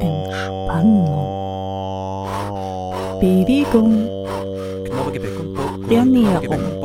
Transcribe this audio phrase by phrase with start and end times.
[0.00, 1.18] Entspannung.
[3.20, 4.08] Bewegung.
[5.90, 6.78] Ernährung.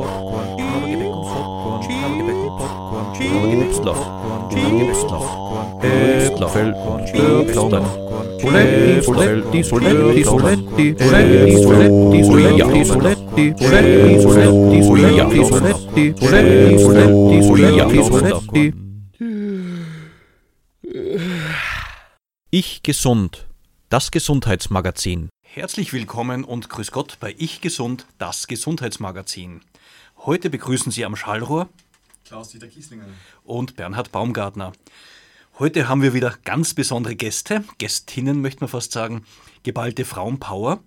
[22.56, 23.48] Ich gesund,
[23.88, 25.28] das Gesundheitsmagazin.
[25.42, 29.60] Herzlich willkommen und grüß Gott bei Ich gesund, das Gesundheitsmagazin.
[30.18, 31.68] Heute begrüßen Sie am Schallrohr
[32.24, 33.06] Klaus-Dieter Kieslinger.
[33.42, 34.72] und Bernhard Baumgartner.
[35.58, 39.26] Heute haben wir wieder ganz besondere Gäste, Gästinnen möchte man fast sagen,
[39.64, 40.78] geballte Frauenpower.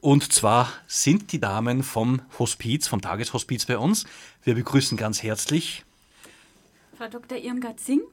[0.00, 4.04] Und zwar sind die Damen vom Hospiz, vom Tageshospiz bei uns.
[4.44, 5.84] Wir begrüßen ganz herzlich
[6.96, 7.38] Frau Dr.
[7.38, 8.04] Irmgard Singh.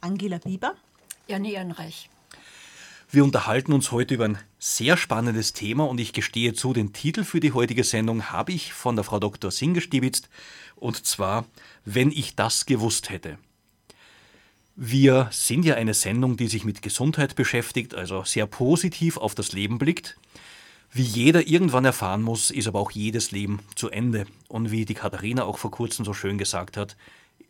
[0.00, 0.76] Angela Bieber.
[1.28, 2.08] Janne Ehrenreich.
[3.10, 7.22] Wir unterhalten uns heute über ein sehr spannendes Thema und ich gestehe zu, den Titel
[7.22, 9.50] für die heutige Sendung habe ich von der Frau Dr.
[9.50, 10.30] Singh gestibitzt
[10.74, 11.44] und zwar
[11.84, 13.38] Wenn ich das gewusst hätte.
[14.74, 19.52] Wir sind ja eine Sendung, die sich mit Gesundheit beschäftigt, also sehr positiv auf das
[19.52, 20.16] Leben blickt.
[20.92, 24.26] Wie jeder irgendwann erfahren muss, ist aber auch jedes Leben zu Ende.
[24.48, 26.96] Und wie die Katharina auch vor kurzem so schön gesagt hat,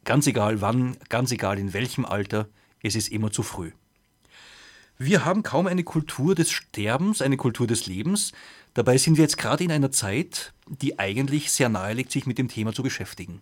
[0.04, 2.48] ganz egal wann, ganz egal in welchem Alter,
[2.82, 3.72] es ist immer zu früh.
[4.98, 8.32] Wir haben kaum eine Kultur des Sterbens, eine Kultur des Lebens.
[8.74, 12.48] Dabei sind wir jetzt gerade in einer Zeit, die eigentlich sehr nahelegt, sich mit dem
[12.48, 13.40] Thema zu beschäftigen.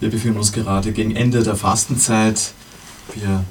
[0.00, 2.52] Wir befinden uns gerade gegen Ende der Fastenzeit.
[3.14, 3.44] Wir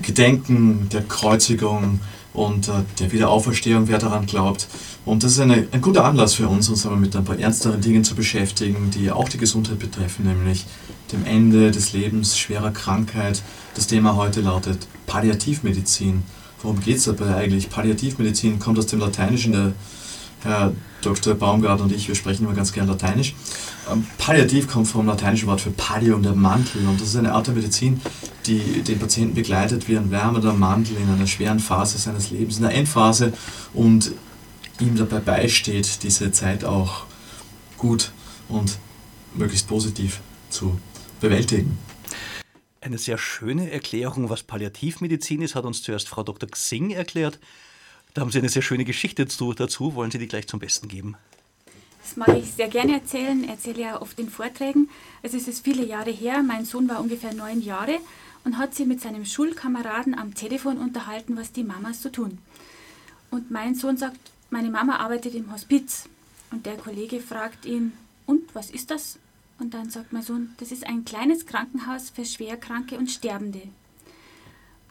[0.00, 2.00] gedenken der Kreuzigung
[2.38, 4.68] und äh, der Wiederauferstehung, wer daran glaubt.
[5.04, 7.80] Und das ist eine, ein guter Anlass für uns, uns aber mit ein paar ernsteren
[7.80, 10.66] Dingen zu beschäftigen, die auch die Gesundheit betreffen, nämlich
[11.12, 13.42] dem Ende des Lebens, schwerer Krankheit.
[13.74, 16.22] Das Thema heute lautet Palliativmedizin.
[16.62, 17.70] Worum geht es dabei eigentlich?
[17.70, 19.52] Palliativmedizin kommt aus dem Lateinischen.
[19.52, 19.72] Der
[20.42, 20.72] Herr
[21.02, 21.34] Dr.
[21.34, 23.34] Baumgart und ich, wir sprechen immer ganz gern Lateinisch.
[23.90, 26.86] Ähm, Palliativ kommt vom lateinischen Wort für Pallium, der Mantel.
[26.86, 28.00] Und das ist eine Art der Medizin,
[28.46, 32.62] die den Patienten begleitet wie ein wärmender Mantel in einer schweren Phase seines Lebens, in
[32.62, 33.32] der Endphase
[33.74, 34.12] und
[34.80, 37.04] ihm dabei beisteht, diese Zeit auch
[37.76, 38.12] gut
[38.48, 38.78] und
[39.34, 40.78] möglichst positiv zu
[41.20, 41.78] bewältigen.
[42.80, 46.48] Eine sehr schöne Erklärung, was Palliativmedizin ist, hat uns zuerst Frau Dr.
[46.48, 47.38] Xing erklärt.
[48.18, 49.54] Da haben Sie eine sehr schöne Geschichte dazu.
[49.54, 49.94] dazu.
[49.94, 51.14] Wollen Sie die gleich zum Besten geben?
[52.02, 53.48] Das mag ich sehr gerne erzählen.
[53.48, 54.90] Erzähle ja oft in Vorträgen.
[55.22, 56.42] Also es ist viele Jahre her.
[56.42, 58.00] Mein Sohn war ungefähr neun Jahre
[58.42, 62.38] und hat sich mit seinem Schulkameraden am Telefon unterhalten, was die Mamas so tun.
[63.30, 64.18] Und mein Sohn sagt,
[64.50, 66.08] meine Mama arbeitet im Hospiz.
[66.50, 67.92] Und der Kollege fragt ihn,
[68.26, 69.20] und was ist das?
[69.60, 73.62] Und dann sagt mein Sohn, das ist ein kleines Krankenhaus für Schwerkranke und Sterbende.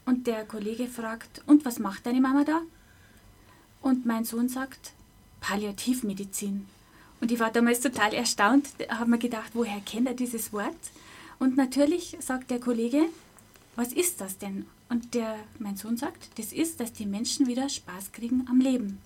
[0.06, 2.62] Und der Kollege fragt, und was macht deine Mama da?
[3.82, 4.94] Und mein Sohn sagt,
[5.40, 6.66] Palliativmedizin.
[7.20, 10.76] Und ich war damals total erstaunt, habe mir gedacht, woher kennt er dieses Wort?
[11.40, 13.06] Und natürlich sagt der Kollege,
[13.76, 14.66] was ist das denn?
[14.90, 19.00] Und der, mein Sohn sagt, das ist, dass die Menschen wieder Spaß kriegen am Leben.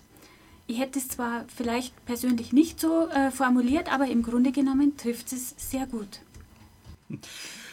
[0.66, 5.32] Ich hätte es zwar vielleicht persönlich nicht so äh, formuliert, aber im Grunde genommen trifft
[5.32, 6.20] es sehr gut.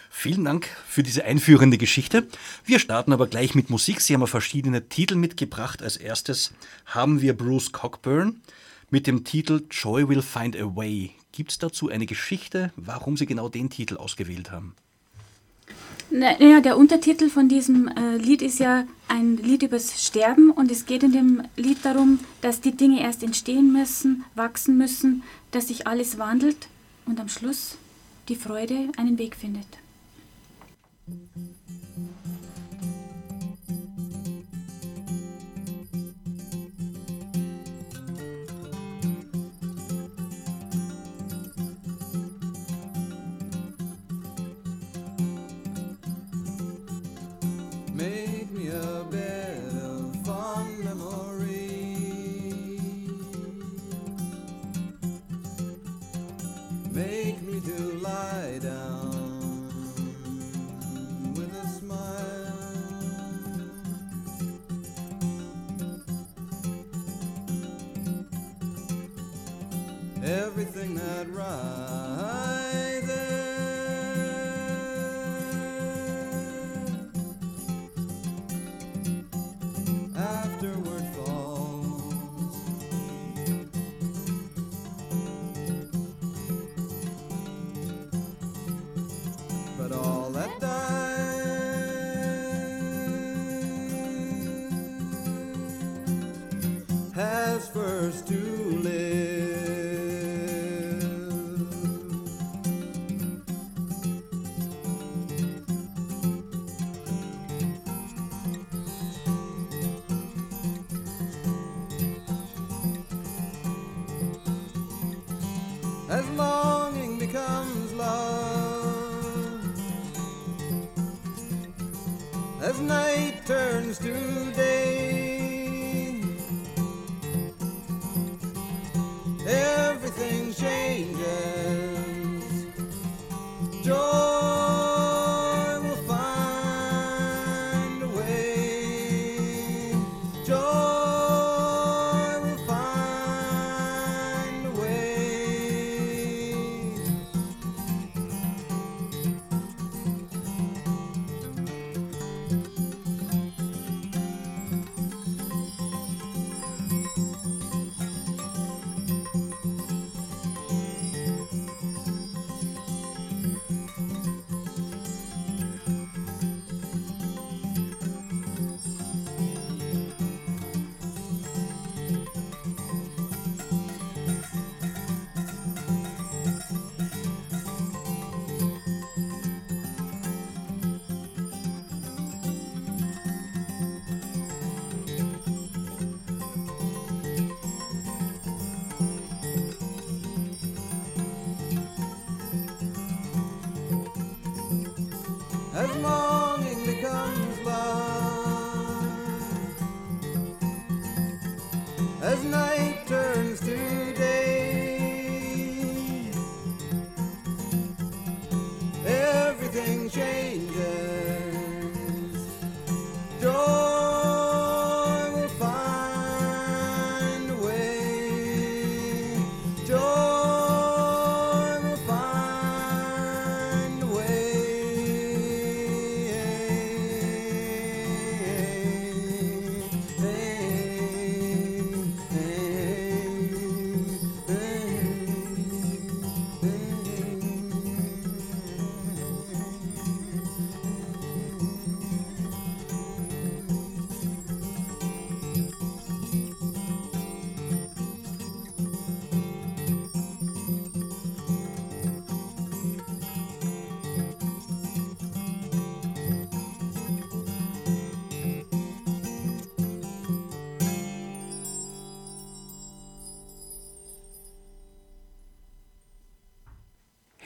[0.10, 2.28] Vielen Dank für diese einführende Geschichte.
[2.66, 4.02] Wir starten aber gleich mit Musik.
[4.02, 5.82] Sie haben verschiedene Titel mitgebracht.
[5.82, 6.52] Als erstes
[6.86, 8.42] haben wir Bruce Cockburn
[8.90, 11.12] mit dem Titel Joy Will Find a Way.
[11.32, 14.76] Gibt es dazu eine Geschichte, warum Sie genau den Titel ausgewählt haben?
[16.12, 20.88] Naja, der Untertitel von diesem äh, Lied ist ja ein Lied übers Sterben und es
[20.88, 25.22] geht in dem Lied darum, dass die Dinge erst entstehen müssen, wachsen müssen,
[25.52, 26.68] dass sich alles wandelt
[27.06, 27.78] und am Schluss
[28.28, 29.68] die Freude einen Weg findet.
[31.10, 31.49] Mm-hmm.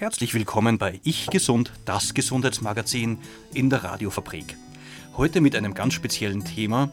[0.03, 3.19] Herzlich willkommen bei Ich Gesund, das Gesundheitsmagazin
[3.53, 4.57] in der Radiofabrik.
[5.15, 6.91] Heute mit einem ganz speziellen Thema.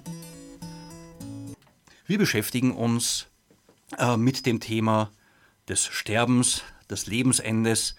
[2.06, 3.26] Wir beschäftigen uns
[3.98, 5.10] äh, mit dem Thema
[5.68, 7.96] des Sterbens, des Lebensendes,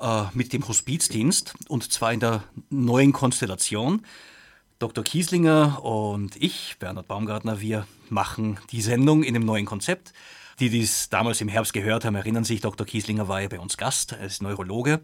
[0.00, 4.06] äh, mit dem Hospizdienst und zwar in der neuen Konstellation.
[4.78, 5.04] Dr.
[5.04, 10.14] Kieslinger und ich, Bernhard Baumgartner, wir machen die Sendung in dem neuen Konzept.
[10.58, 12.86] Die, die es damals im Herbst gehört haben, erinnern sich, Dr.
[12.86, 15.00] Kieslinger war ja bei uns Gast, er ist Neurologe,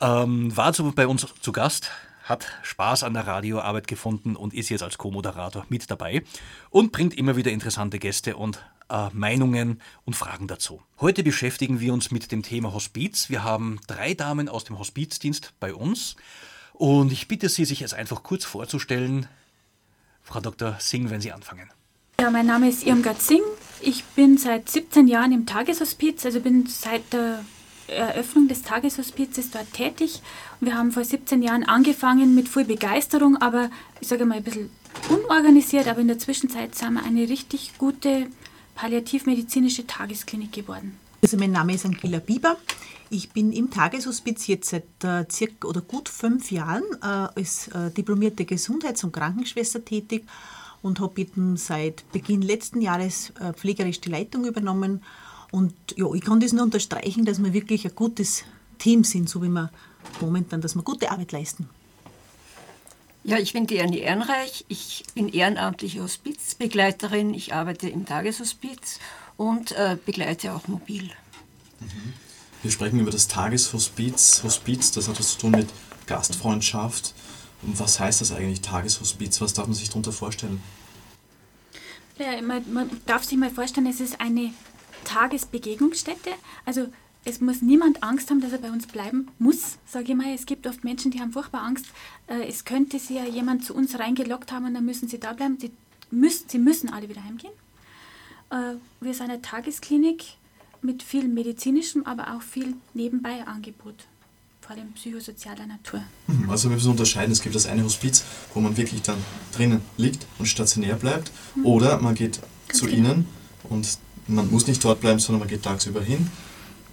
[0.00, 1.90] ähm, war zu, bei uns zu Gast,
[2.22, 6.22] hat Spaß an der Radioarbeit gefunden und ist jetzt als Co-Moderator mit dabei
[6.70, 10.82] und bringt immer wieder interessante Gäste und äh, Meinungen und Fragen dazu.
[11.00, 13.28] Heute beschäftigen wir uns mit dem Thema Hospiz.
[13.28, 16.14] Wir haben drei Damen aus dem Hospizdienst bei uns
[16.74, 19.26] und ich bitte Sie, sich jetzt einfach kurz vorzustellen.
[20.22, 20.76] Frau Dr.
[20.78, 21.70] Singh, wenn Sie anfangen.
[22.20, 23.44] Ja, mein Name ist Irmgard Singh.
[23.80, 27.44] Ich bin seit 17 Jahren im Tageshospiz, also bin seit der
[27.88, 30.20] Eröffnung des Tageshospizes dort tätig.
[30.60, 34.70] Wir haben vor 17 Jahren angefangen mit viel Begeisterung, aber ich sage mal ein bisschen
[35.08, 38.26] unorganisiert, aber in der Zwischenzeit sind wir eine richtig gute
[38.74, 40.98] palliativmedizinische Tagesklinik geworden.
[41.22, 42.56] Also mein Name ist Angela Bieber.
[43.08, 47.90] Ich bin im Tageshospiz jetzt seit äh, circa oder gut fünf Jahren äh, als äh,
[47.90, 50.24] diplomierte Gesundheits- und Krankenschwester tätig
[50.86, 55.02] und habe eben seit Beginn letzten Jahres äh, pflegerisch die Leitung übernommen.
[55.50, 58.44] Und ja, ich kann das nur unterstreichen, dass wir wirklich ein gutes
[58.78, 59.70] Team sind, so wie wir
[60.20, 61.68] momentan, dass wir gute Arbeit leisten.
[63.24, 64.64] Ja, ich bin die Annie Ehrenreich.
[64.68, 67.34] Ich bin ehrenamtliche Hospizbegleiterin.
[67.34, 69.00] Ich arbeite im Tageshospiz
[69.36, 71.10] und äh, begleite auch mobil.
[72.62, 74.42] Wir sprechen über das Tageshospiz.
[74.44, 75.68] Hospiz, das hat was zu tun mit
[76.06, 77.14] Gastfreundschaft.
[77.62, 79.40] Und was heißt das eigentlich, Tageshospiz?
[79.40, 80.62] Was darf man sich darunter vorstellen?
[82.18, 84.52] Ja, man, man darf sich mal vorstellen, es ist eine
[85.04, 86.30] Tagesbegegnungsstätte.
[86.64, 86.88] Also
[87.24, 90.32] es muss niemand Angst haben, dass er bei uns bleiben muss, sage ich mal.
[90.32, 91.86] Es gibt oft Menschen, die haben furchtbar Angst.
[92.26, 95.32] Äh, Es könnte sie ja jemand zu uns reingelockt haben und dann müssen sie da
[95.32, 95.58] bleiben.
[95.60, 95.72] Sie
[96.10, 97.52] müssen, sie müssen alle wieder heimgehen.
[98.50, 100.24] Äh, wir sind eine Tagesklinik
[100.82, 104.06] mit viel medizinischem, aber auch viel nebenbei Angebot,
[104.66, 106.02] vor allem psychosozialer Natur.
[106.26, 109.18] Mhm, Also wir müssen unterscheiden, es gibt das eine Hospiz, wo man wirklich dann
[109.52, 111.30] drinnen liegt und stationär bleibt,
[111.62, 112.96] oder man geht Ganz zu genau.
[112.98, 113.26] Ihnen
[113.64, 116.30] und man muss nicht dort bleiben, sondern man geht tagsüber hin,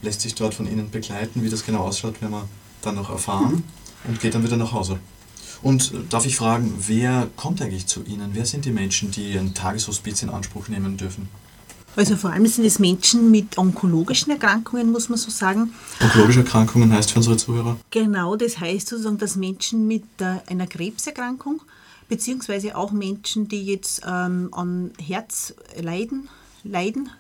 [0.02, 2.48] lässt sich dort von Ihnen begleiten, wie das genau ausschaut, werden wir
[2.84, 3.64] dann noch erfahren
[4.08, 5.00] und geht dann wieder nach Hause.
[5.64, 8.32] Und äh, darf ich fragen, wer kommt eigentlich zu Ihnen?
[8.34, 11.30] Wer sind die Menschen, die ein Tageshospiz in Anspruch nehmen dürfen?
[11.96, 15.74] Also vor allem sind es Menschen mit onkologischen Erkrankungen, muss man so sagen.
[16.02, 17.78] Onkologische Erkrankungen heißt für unsere Zuhörer?
[17.92, 21.62] Genau, das heißt sozusagen, dass Menschen mit äh, einer Krebserkrankung,
[22.10, 26.30] beziehungsweise auch Menschen, die jetzt ähm, an Herz leiden,
[26.64, 27.12] leiden,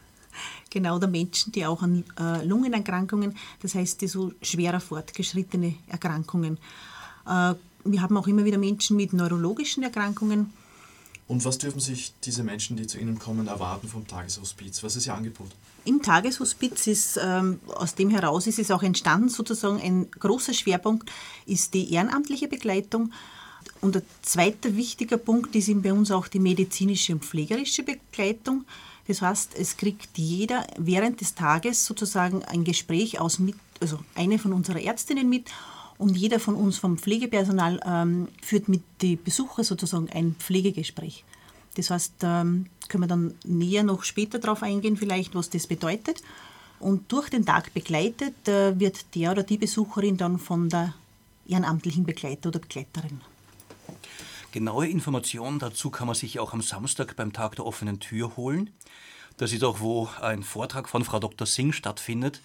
[0.71, 6.57] genau, oder Menschen, die auch an äh, Lungenerkrankungen, das heißt, die so schwerer fortgeschrittene Erkrankungen.
[7.27, 7.53] Äh,
[7.85, 10.51] wir haben auch immer wieder Menschen mit neurologischen Erkrankungen.
[11.27, 14.83] Und was dürfen sich diese Menschen, die zu Ihnen kommen, erwarten vom Tageshospiz?
[14.83, 15.49] Was ist Ihr Angebot?
[15.85, 21.11] Im Tageshospiz ist, ähm, aus dem heraus ist es auch entstanden, sozusagen ein großer Schwerpunkt
[21.45, 23.11] ist die ehrenamtliche Begleitung.
[23.81, 28.65] Und ein zweiter wichtiger Punkt ist eben bei uns auch die medizinische und pflegerische Begleitung.
[29.07, 34.39] Das heißt, es kriegt jeder während des Tages sozusagen ein Gespräch aus mit, also eine
[34.39, 35.49] von unserer Ärztinnen mit
[35.97, 41.23] und jeder von uns vom Pflegepersonal ähm, führt mit den Besuchern sozusagen ein Pflegegespräch.
[41.75, 46.21] Das heißt, ähm, können wir dann näher noch später darauf eingehen, vielleicht, was das bedeutet.
[46.79, 50.93] Und durch den Tag begleitet äh, wird der oder die Besucherin dann von der
[51.47, 53.21] ehrenamtlichen Begleiter oder Begleiterin.
[54.51, 58.69] Genaue Informationen dazu kann man sich auch am Samstag beim Tag der offenen Tür holen.
[59.37, 61.47] Das ist auch, wo ein Vortrag von Frau Dr.
[61.47, 62.39] Singh stattfindet,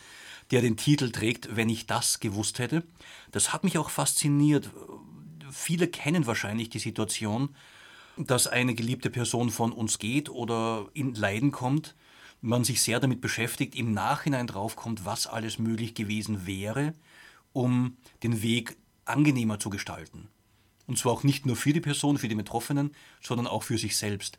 [0.50, 2.82] der den Titel trägt, Wenn ich das gewusst hätte.
[3.32, 4.70] Das hat mich auch fasziniert.
[5.50, 7.54] Viele kennen wahrscheinlich die Situation,
[8.16, 11.94] dass eine geliebte Person von uns geht oder in Leiden kommt,
[12.40, 16.94] man sich sehr damit beschäftigt, im Nachhinein draufkommt, was alles möglich gewesen wäre,
[17.52, 20.28] um den Weg angenehmer zu gestalten.
[20.86, 23.96] Und zwar auch nicht nur für die Person, für die Betroffenen, sondern auch für sich
[23.96, 24.38] selbst.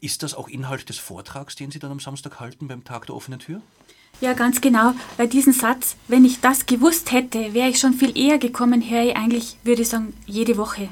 [0.00, 3.14] Ist das auch Inhalt des Vortrags, den Sie dann am Samstag halten beim Tag der
[3.14, 3.62] offenen Tür?
[4.20, 4.92] Ja, ganz genau.
[5.16, 9.02] Bei diesem Satz, wenn ich das gewusst hätte, wäre ich schon viel eher gekommen, höre
[9.02, 10.88] ich eigentlich, würde ich sagen, jede Woche.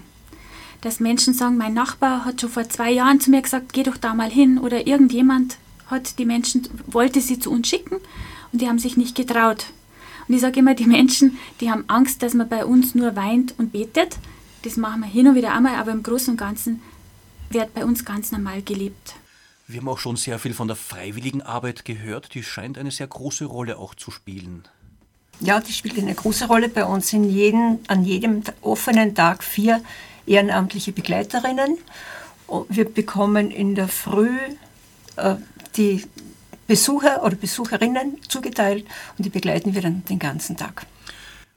[0.81, 3.97] Dass Menschen sagen, mein Nachbar hat schon vor zwei Jahren zu mir gesagt, geh doch
[3.97, 4.59] da mal hin.
[4.59, 7.97] Oder irgendjemand hat die Menschen, wollte sie zu uns schicken
[8.53, 9.67] und die haben sich nicht getraut.
[10.27, 13.55] Und ich sage immer, die Menschen, die haben Angst, dass man bei uns nur weint
[13.59, 14.17] und betet.
[14.63, 16.83] Das machen wir hin und wieder einmal, aber im Großen und Ganzen
[17.51, 19.15] wird bei uns ganz normal gelebt.
[19.71, 22.35] Wir haben auch schon sehr viel von der freiwilligen Arbeit gehört.
[22.35, 24.65] Die scheint eine sehr große Rolle auch zu spielen.
[25.39, 27.13] Ja, die spielt eine große Rolle bei uns.
[27.13, 29.81] In jedem, an jedem offenen Tag vier
[30.27, 31.79] ehrenamtliche Begleiterinnen.
[32.69, 34.37] Wir bekommen in der Früh
[35.17, 35.37] äh,
[35.77, 36.05] die
[36.67, 38.85] Besucher oder Besucherinnen zugeteilt
[39.17, 40.85] und die begleiten wir dann den ganzen Tag.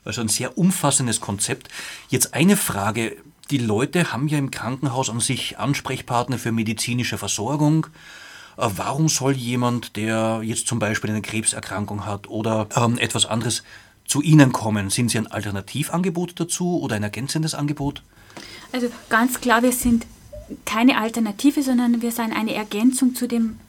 [0.05, 1.69] Also ein sehr umfassendes Konzept.
[2.09, 3.17] Jetzt eine Frage.
[3.53, 7.85] Die Leute haben ja im Krankenhaus an sich Ansprechpartner für medizinische Versorgung.
[8.57, 13.61] Äh, Warum soll jemand, der jetzt zum Beispiel eine Krebserkrankung hat oder ähm, etwas anderes,
[14.07, 14.89] zu Ihnen kommen?
[14.89, 18.01] Sind Sie ein Alternativangebot dazu oder ein ergänzendes Angebot?
[18.71, 20.07] Also ganz klar, wir sind
[20.65, 23.59] keine Alternative, sondern wir sind eine Ergänzung zu dem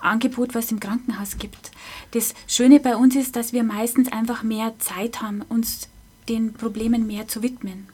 [0.00, 1.72] Angebot, was im Krankenhaus gibt.
[2.12, 5.88] Das Schöne bei uns ist, dass wir meistens einfach mehr Zeit haben, uns
[6.28, 7.88] den Problemen mehr zu widmen.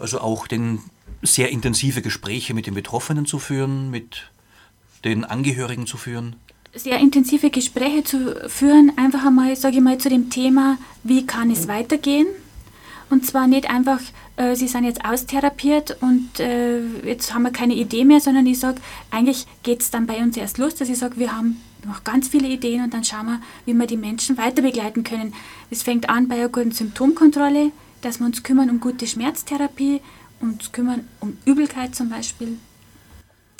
[0.00, 0.80] Also auch den
[1.22, 4.30] sehr intensive Gespräche mit den Betroffenen zu führen, mit
[5.04, 6.36] den Angehörigen zu führen.
[6.74, 11.50] Sehr intensive Gespräche zu führen, einfach einmal, sage ich mal, zu dem Thema, wie kann
[11.50, 12.26] es weitergehen?
[13.10, 14.00] Und zwar nicht einfach,
[14.36, 18.60] äh, Sie sind jetzt austherapiert und äh, jetzt haben wir keine Idee mehr, sondern ich
[18.60, 18.80] sage,
[19.10, 22.28] eigentlich geht es dann bei uns erst los, dass ich sage, wir haben noch ganz
[22.28, 25.34] viele Ideen und dann schauen wir, wie wir die Menschen weiter begleiten können.
[25.70, 30.00] Es fängt an bei einer guten Symptomkontrolle, dass wir uns kümmern um gute Schmerztherapie,
[30.40, 32.58] uns kümmern um Übelkeit zum Beispiel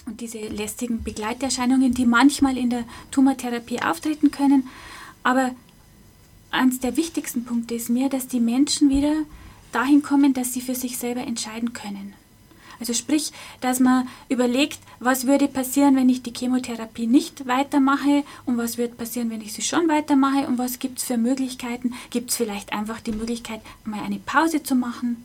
[0.07, 4.69] und diese lästigen Begleiterscheinungen, die manchmal in der Tumortherapie auftreten können.
[5.23, 5.53] Aber
[6.51, 9.15] eines der wichtigsten Punkte ist mir, dass die Menschen wieder
[9.73, 12.15] dahin kommen, dass sie für sich selber entscheiden können.
[12.81, 18.57] Also sprich, dass man überlegt, was würde passieren, wenn ich die Chemotherapie nicht weitermache und
[18.57, 21.93] was wird passieren, wenn ich sie schon weitermache und was gibt es für Möglichkeiten.
[22.09, 25.25] Gibt es vielleicht einfach die Möglichkeit, mal eine Pause zu machen.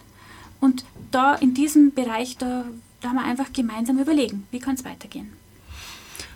[0.60, 2.66] Und da in diesem Bereich, da,
[3.02, 5.32] da haben wir einfach gemeinsam überlegen, wie kann es weitergehen.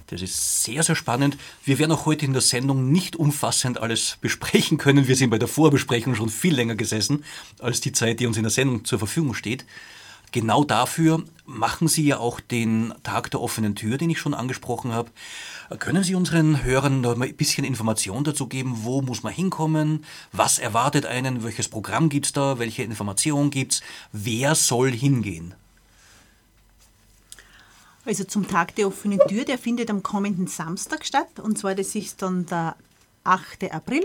[0.08, 1.38] Das ist sehr, sehr spannend.
[1.64, 5.08] Wir werden auch heute in der Sendung nicht umfassend alles besprechen können.
[5.08, 7.24] Wir sind bei der Vorbesprechung schon viel länger gesessen
[7.60, 9.66] als die Zeit, die uns in der Sendung zur Verfügung steht.
[10.32, 14.94] Genau dafür machen Sie ja auch den Tag der offenen Tür, den ich schon angesprochen
[14.94, 15.10] habe.
[15.80, 20.06] Können Sie unseren Hörern noch mal ein bisschen Information dazu geben, wo muss man hinkommen,
[20.32, 23.82] was erwartet einen, welches Programm gibt es da, welche Informationen gibt es,
[24.12, 25.56] wer soll hingehen?
[28.06, 31.40] Also zum Tag der offenen Tür, der findet am kommenden Samstag statt.
[31.40, 32.76] Und zwar, das ist dann der
[33.24, 33.72] 8.
[33.72, 34.04] April.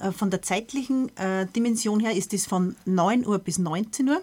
[0.00, 4.22] Äh, Von der zeitlichen äh, Dimension her ist es von 9 Uhr bis 19 Uhr.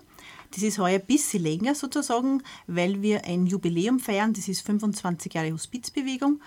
[0.55, 4.31] Das ist heuer ein bisschen länger sozusagen, weil wir ein Jubiläum feiern.
[4.31, 6.39] Das ist 25 Jahre Hospizbewegung.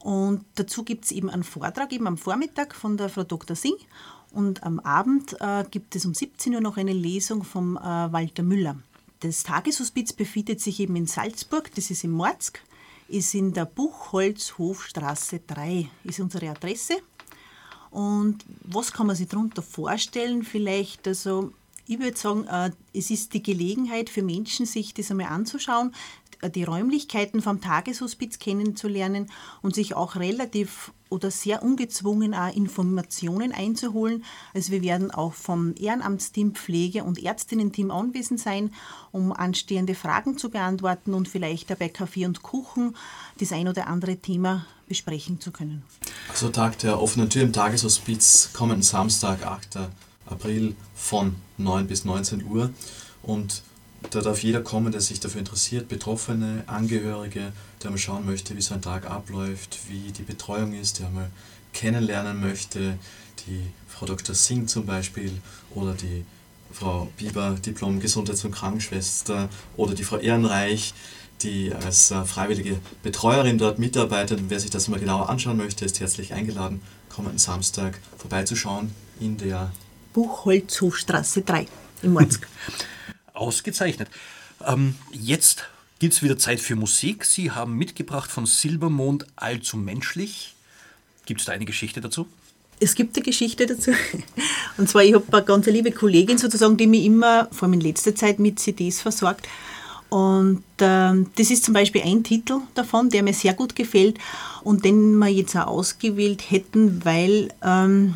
[0.00, 3.56] Und dazu gibt es eben einen Vortrag eben am Vormittag von der Frau Dr.
[3.56, 3.82] Singh.
[4.32, 8.42] Und am Abend äh, gibt es um 17 Uhr noch eine Lesung vom äh, Walter
[8.42, 8.76] Müller.
[9.20, 12.60] Das Tageshospiz befindet sich eben in Salzburg, das ist im Morzg,
[13.08, 16.96] ist in der Buchholzhofstraße 3, ist unsere Adresse.
[17.90, 20.42] Und was kann man sich darunter vorstellen?
[20.42, 21.54] Vielleicht, also
[21.86, 25.94] ich würde sagen, äh, es ist die Gelegenheit für Menschen, sich das einmal anzuschauen,
[26.40, 29.30] äh, die Räumlichkeiten vom Tageshospiz kennenzulernen
[29.62, 34.24] und sich auch relativ oder sehr ungezwungen auch Informationen einzuholen.
[34.52, 38.72] Also wir werden auch vom Ehrenamtsteam Pflege und Ärztinnen-Team anwesend sein,
[39.12, 42.96] um anstehende Fragen zu beantworten und vielleicht dabei Kaffee und Kuchen
[43.38, 45.82] das ein oder andere Thema besprechen zu können.
[46.28, 49.78] Also Tag der offenen Tür im Tageshospiz kommenden Samstag, 8.
[50.26, 52.70] April von 9 bis 19 Uhr.
[53.22, 53.62] Und
[54.10, 57.52] da darf jeder kommen, der sich dafür interessiert, Betroffene, Angehörige,
[57.82, 61.30] der mal schauen möchte, wie so ein Tag abläuft, wie die Betreuung ist, der mal
[61.72, 62.98] kennenlernen möchte,
[63.46, 64.34] die Frau Dr.
[64.34, 65.32] Singh zum Beispiel
[65.74, 66.24] oder die
[66.72, 70.92] Frau Bieber, Diplom Gesundheits- und Krankenschwester oder die Frau Ehrenreich,
[71.42, 74.40] die als äh, freiwillige Betreuerin dort mitarbeitet.
[74.48, 78.90] Wer sich das mal genauer anschauen möchte, ist herzlich eingeladen, kommenden Samstag vorbeizuschauen
[79.20, 79.72] in der
[80.14, 81.66] Buchholzhofstraße 3
[82.02, 82.46] im Morzg.
[83.34, 84.08] Ausgezeichnet.
[84.64, 85.64] Ähm, jetzt
[85.98, 87.24] gibt es wieder Zeit für Musik.
[87.26, 90.54] Sie haben mitgebracht von Silbermond allzu menschlich.
[91.26, 92.26] Gibt es da eine Geschichte dazu?
[92.80, 93.92] Es gibt eine Geschichte dazu.
[94.76, 97.80] Und zwar, ich habe eine ganz liebe Kollegin sozusagen, die mich immer, vor allem in
[97.80, 99.48] letzter Zeit, mit CDs versorgt.
[100.10, 104.18] Und ähm, das ist zum Beispiel ein Titel davon, der mir sehr gut gefällt
[104.62, 108.14] und den wir jetzt auch ausgewählt hätten, weil ähm,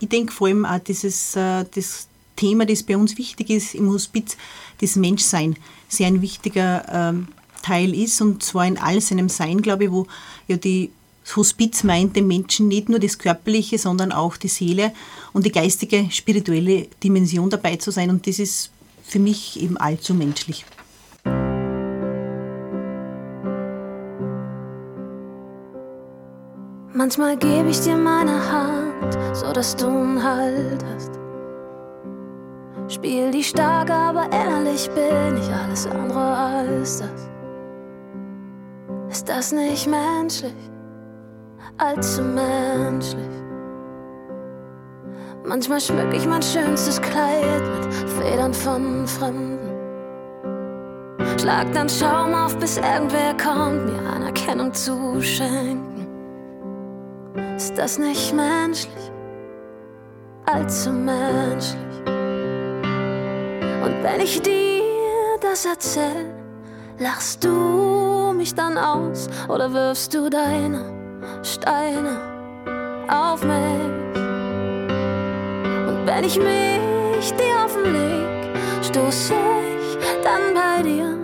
[0.00, 3.90] ich denke vor allem auch dieses äh, das Thema, das bei uns wichtig ist im
[3.90, 4.36] Hospiz,
[4.80, 5.56] das Menschsein,
[5.88, 7.28] sehr ein wichtiger ähm,
[7.62, 10.06] Teil ist und zwar in all seinem Sein, glaube ich, wo
[10.46, 10.90] ja die
[11.36, 14.92] Hospiz meint dem Menschen nicht nur das Körperliche, sondern auch die Seele
[15.32, 18.08] und die geistige, spirituelle Dimension dabei zu sein.
[18.08, 18.70] Und das ist
[19.02, 20.64] für mich eben allzu menschlich.
[26.94, 28.87] Manchmal gebe ich dir meine Hand,
[29.32, 31.18] so dass du einen Halt hast.
[32.88, 37.28] Spiel die stark, aber innerlich bin ich alles andere als das.
[39.10, 40.54] Ist das nicht menschlich?
[41.76, 43.28] Allzu menschlich.
[45.44, 49.58] Manchmal schmück ich mein schönstes Kleid mit Federn von Fremden.
[51.38, 55.87] Schlag dann Schaum auf, bis irgendwer kommt, mir Anerkennung zu schenken.
[57.56, 59.10] Ist das nicht menschlich?
[60.46, 61.78] Allzu menschlich.
[63.84, 64.82] Und wenn ich dir
[65.40, 66.34] das erzähl,
[66.98, 70.84] lachst du mich dann aus oder wirfst du deine
[71.42, 72.18] Steine
[73.08, 74.20] auf mich?
[75.88, 81.18] Und wenn ich mich dir offenleg, stoß ich dann bei dir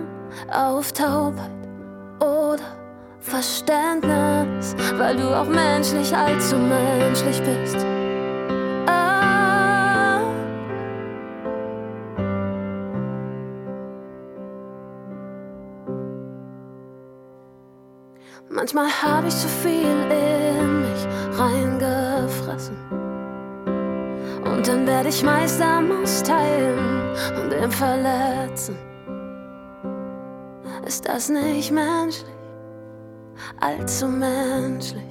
[0.51, 1.54] auf Taubheit
[3.35, 7.85] Verständnis, weil du auch menschlich allzu menschlich bist.
[8.87, 10.21] Ah.
[18.49, 22.77] Manchmal habe ich zu viel in mich reingefressen.
[24.45, 27.11] Und dann werde ich Meister am Austeilen
[27.43, 28.77] und im Verletzen.
[30.85, 32.34] Ist das nicht menschlich?
[33.59, 35.01] Allzu menschlich.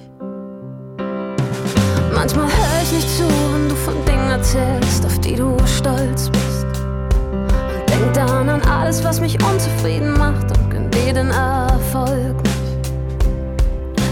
[2.13, 6.65] Manchmal höre ich nicht zu, wenn du von Dingen erzählst, auf die du stolz bist.
[7.31, 12.91] Und denk dann an alles, was mich unzufrieden macht und gönn dir den Erfolg nicht.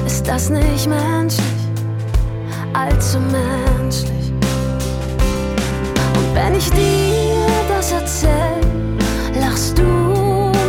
[0.06, 1.46] Ist das nicht menschlich?
[2.74, 4.32] Allzu menschlich.
[6.15, 8.60] Und wenn ich dir das erzähl,
[9.39, 9.84] lachst du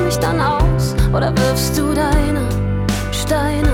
[0.05, 1.93] mich dann aus oder wirfst du
[3.24, 3.73] Steine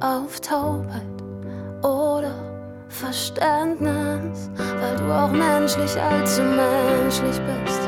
[0.00, 1.02] auf Taubheit
[1.82, 2.34] oder
[2.88, 7.80] Verständnis, weil du auch menschlich allzu menschlich bist.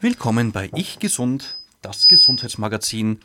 [0.00, 3.20] Willkommen bei Ich Gesund, das Gesundheitsmagazin.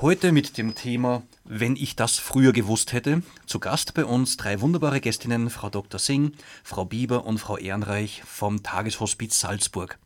[0.00, 3.22] Heute mit dem Thema Wenn ich das früher gewusst hätte.
[3.46, 6.00] Zu Gast bei uns drei wunderbare Gästinnen, Frau Dr.
[6.00, 9.98] Singh, Frau Bieber und Frau Ehrenreich vom Tageshospiz Salzburg.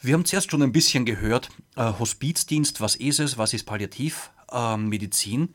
[0.00, 5.54] Wir haben zuerst schon ein bisschen gehört, äh, Hospizdienst, was ist es, was ist Palliativmedizin?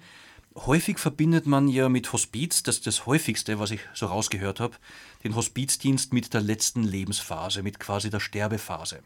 [0.56, 4.76] Häufig verbindet man ja mit Hospiz, das ist das häufigste, was ich so rausgehört habe,
[5.24, 9.00] den Hospizdienst mit der letzten Lebensphase, mit quasi der Sterbephase.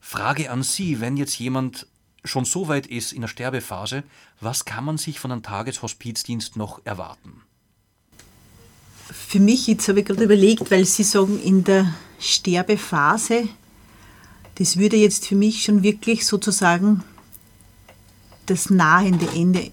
[0.00, 1.86] Frage an Sie, wenn jetzt jemand
[2.26, 4.02] schon so weit ist in der Sterbephase,
[4.40, 7.42] was kann man sich von einem Tageshospizdienst noch erwarten?
[9.10, 13.48] Für mich, jetzt habe ich gerade überlegt, weil Sie sagen, in der Sterbephase,
[14.56, 17.04] das würde jetzt für mich schon wirklich sozusagen
[18.46, 19.70] das nahende Ende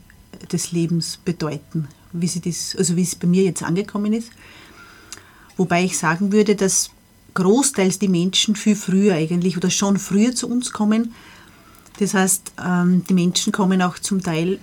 [0.52, 4.30] des Lebens bedeuten, wie, sie das, also wie es bei mir jetzt angekommen ist.
[5.58, 6.90] Wobei ich sagen würde, dass
[7.34, 11.14] großteils die Menschen viel früher eigentlich oder schon früher zu uns kommen.
[12.00, 14.60] Das heißt, ähm, die Menschen kommen auch zum Teil,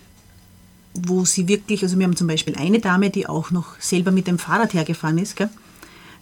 [0.95, 4.27] wo sie wirklich, also wir haben zum Beispiel eine Dame, die auch noch selber mit
[4.27, 5.37] dem Fahrrad hergefahren ist.
[5.37, 5.49] Gell?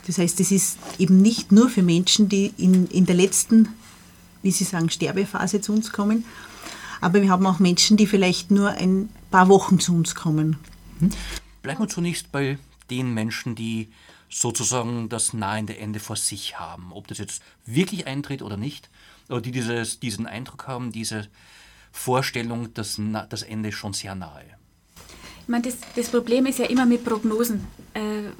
[0.06, 3.68] Das heißt, es ist eben nicht nur für Menschen, die in, in der letzten,
[4.42, 6.24] wie Sie sagen, Sterbephase zu uns kommen,
[7.00, 10.56] aber wir haben auch Menschen, die vielleicht nur ein paar Wochen zu uns kommen.
[11.62, 12.58] Bleiben wir zunächst bei
[12.90, 13.88] den Menschen, die
[14.30, 16.92] sozusagen das nahende Ende vor sich haben.
[16.92, 18.90] Ob das jetzt wirklich eintritt oder nicht,
[19.28, 21.28] oder die dieses, diesen Eindruck haben, diese
[21.92, 24.44] Vorstellung, dass das Ende schon sehr nahe.
[25.42, 27.66] Ich meine, das, das Problem ist ja immer mit Prognosen.
[27.94, 28.30] Äh,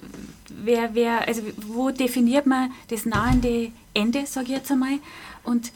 [0.51, 4.99] wer, wer, also wo definiert man das nahende Ende, sage ich jetzt einmal?
[5.43, 5.73] Und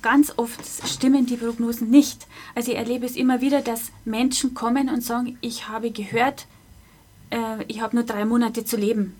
[0.00, 2.26] ganz oft stimmen die Prognosen nicht.
[2.54, 6.46] Also ich erlebe es immer wieder, dass Menschen kommen und sagen, ich habe gehört,
[7.30, 9.14] äh, ich habe nur drei Monate zu leben.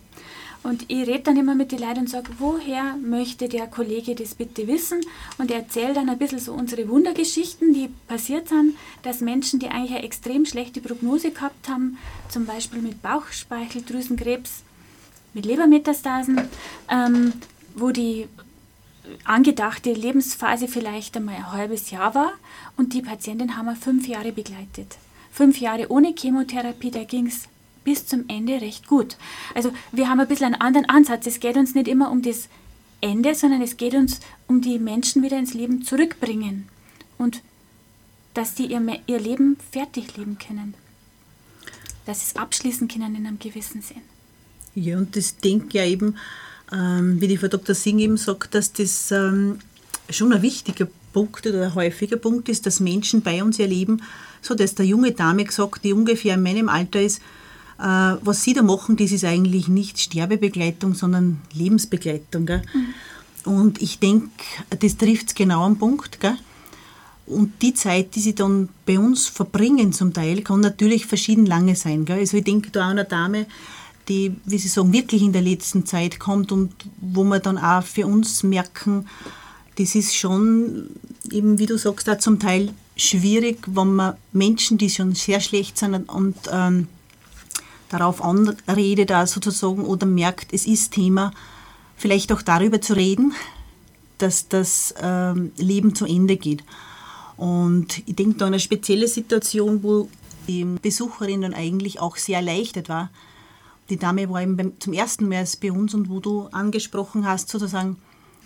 [0.61, 4.35] Und ich rede dann immer mit den Leuten und sage, woher möchte der Kollege das
[4.35, 4.99] bitte wissen?
[5.37, 9.69] Und er erzählt dann ein bisschen so unsere Wundergeschichten, die passiert sind, dass Menschen, die
[9.69, 14.63] eigentlich eine extrem schlechte Prognose gehabt haben, zum Beispiel mit Bauchspeicheldrüsenkrebs,
[15.33, 16.41] mit Lebermetastasen,
[16.89, 17.33] ähm,
[17.75, 18.27] wo die
[19.23, 22.33] angedachte Lebensphase vielleicht einmal ein halbes Jahr war
[22.77, 24.97] und die Patientin haben wir fünf Jahre begleitet.
[25.31, 27.47] Fünf Jahre ohne Chemotherapie, da ging es
[27.83, 29.17] bis zum Ende recht gut.
[29.55, 31.27] Also wir haben ein bisschen einen anderen Ansatz.
[31.27, 32.49] Es geht uns nicht immer um das
[33.01, 36.67] Ende, sondern es geht uns um die Menschen wieder ins Leben zurückbringen
[37.17, 37.41] und
[38.33, 40.73] dass die ihr, ihr Leben fertig leben können.
[42.05, 44.01] Dass sie es abschließen können in einem gewissen Sinn.
[44.75, 46.15] Ja, und das denke ja eben,
[46.71, 47.75] ähm, wie die Frau Dr.
[47.75, 49.59] Singh eben sagt, dass das ähm,
[50.09, 54.01] schon ein wichtiger Punkt oder ein häufiger Punkt ist, dass Menschen bei uns erleben,
[54.41, 57.21] so dass der junge Dame gesagt, die ungefähr in meinem Alter ist,
[57.81, 62.45] was sie da machen, das ist eigentlich nicht Sterbebegleitung, sondern Lebensbegleitung.
[62.45, 62.61] Gell?
[63.45, 64.29] Und ich denke,
[64.79, 66.19] das trifft es genau am Punkt.
[66.19, 66.37] Gell?
[67.25, 71.75] Und die Zeit, die sie dann bei uns verbringen zum Teil, kann natürlich verschieden lange
[71.75, 72.03] sein.
[72.03, 72.19] Gell?
[72.19, 73.45] Also ich denke da an eine Dame,
[74.09, 77.83] die, wie Sie sagen, wirklich in der letzten Zeit kommt und wo wir dann auch
[77.83, 79.05] für uns merken,
[79.77, 80.89] das ist schon,
[81.31, 85.77] eben wie du sagst, auch zum Teil schwierig, wenn man Menschen, die schon sehr schlecht
[85.77, 86.87] sind und ähm,
[87.89, 91.31] darauf anredet, auch sozusagen, oder merkt, es ist Thema,
[91.97, 93.33] vielleicht auch darüber zu reden,
[94.17, 96.63] dass das ähm, Leben zu Ende geht.
[97.37, 100.09] Und ich denke da an eine spezielle Situation, wo
[100.47, 103.09] die Besucherin dann eigentlich auch sehr erleichtert war.
[103.89, 107.49] Die Dame war eben beim, zum ersten Mal bei uns und wo du angesprochen hast,
[107.49, 107.97] sozusagen,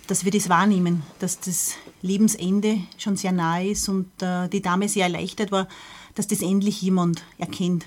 [0.06, 4.88] dass wir das wahrnehmen, dass das Lebensende schon sehr nahe ist und äh, die Dame
[4.88, 5.66] sehr erleichtert war,
[6.14, 7.86] dass das endlich jemand erkennt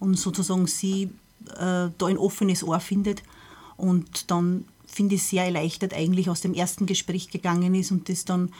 [0.00, 1.10] und sozusagen sie
[1.46, 3.22] äh, da ein offenes Ohr findet
[3.76, 8.24] und dann finde ich sehr erleichtert eigentlich aus dem ersten Gespräch gegangen ist und das
[8.24, 8.52] dann,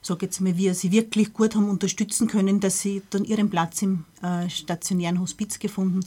[0.00, 3.82] sage jetzt mal, wir sie wirklich gut haben unterstützen können, dass sie dann ihren Platz
[3.82, 6.00] im äh, stationären Hospiz gefunden.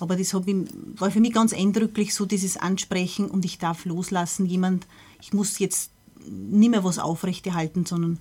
[0.00, 0.56] Aber das ich,
[0.96, 4.86] war für mich ganz eindrücklich, so dieses Ansprechen und ich darf loslassen, jemand,
[5.20, 5.92] ich muss jetzt
[6.28, 8.18] nicht mehr was aufrechterhalten, sondern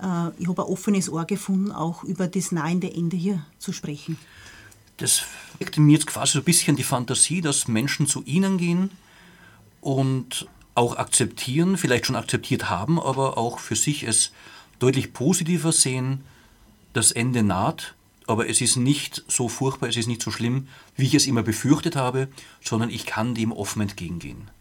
[0.00, 4.16] äh, ich habe ein offenes Ohr gefunden, auch über das nahende Ende hier zu sprechen.
[5.02, 5.24] Das
[5.58, 8.90] weckt mir jetzt quasi so ein bisschen die Fantasie, dass Menschen zu Ihnen gehen
[9.80, 14.30] und auch akzeptieren, vielleicht schon akzeptiert haben, aber auch für sich es
[14.78, 16.22] deutlich positiver sehen,
[16.92, 17.94] das Ende naht,
[18.28, 21.42] aber es ist nicht so furchtbar, es ist nicht so schlimm, wie ich es immer
[21.42, 22.28] befürchtet habe,
[22.62, 24.52] sondern ich kann dem offen entgegengehen.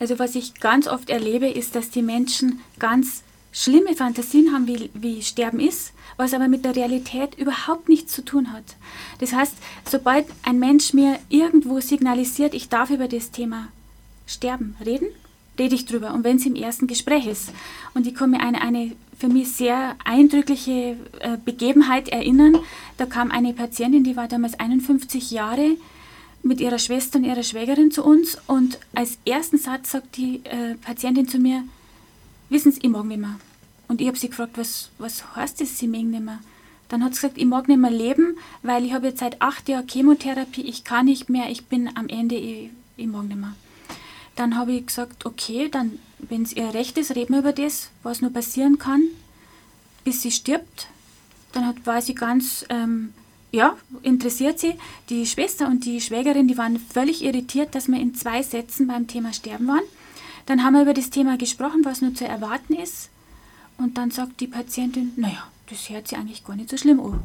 [0.00, 3.22] Also was ich ganz oft erlebe, ist, dass die Menschen ganz
[3.56, 8.22] schlimme Fantasien haben, wie, wie Sterben ist, was aber mit der Realität überhaupt nichts zu
[8.22, 8.76] tun hat.
[9.18, 9.54] Das heißt,
[9.88, 13.68] sobald ein Mensch mir irgendwo signalisiert, ich darf über das Thema
[14.26, 15.08] Sterben reden,
[15.58, 16.12] rede ich drüber.
[16.12, 17.50] Und wenn es im ersten Gespräch ist.
[17.94, 22.58] Und ich mir eine, eine für mich sehr eindrückliche äh, Begebenheit erinnern.
[22.98, 25.76] Da kam eine Patientin, die war damals 51 Jahre,
[26.42, 28.36] mit ihrer Schwester und ihrer Schwägerin zu uns.
[28.46, 31.64] Und als ersten Satz sagt die äh, Patientin zu mir,
[32.48, 33.38] wissen Sie, ich mag nicht mehr.
[33.88, 36.40] Und ich habe sie gefragt, was, was heißt das, Sie mögen nicht mehr?
[36.88, 39.68] Dann hat sie gesagt, ich mag nicht mehr leben, weil ich habe jetzt seit acht
[39.68, 43.54] Jahren Chemotherapie, ich kann nicht mehr, ich bin am Ende, ich, ich mag nicht mehr.
[44.36, 47.90] Dann habe ich gesagt, okay, dann, wenn es ihr recht ist, reden wir über das,
[48.02, 49.02] was nur passieren kann,
[50.04, 50.88] bis sie stirbt.
[51.52, 53.14] Dann hat, war sie ganz, ähm,
[53.50, 54.74] ja, interessiert sie.
[55.08, 59.06] Die Schwester und die Schwägerin, die waren völlig irritiert, dass wir in zwei Sätzen beim
[59.06, 59.84] Thema Sterben waren.
[60.46, 63.10] Dann haben wir über das Thema gesprochen, was nur zu erwarten ist.
[63.78, 67.20] Und dann sagt die Patientin, naja, das hört sich eigentlich gar nicht so schlimm an.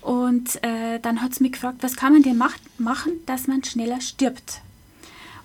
[0.00, 3.64] Und äh, dann hat sie mich gefragt, was kann man denn mach machen, dass man
[3.64, 4.60] schneller stirbt?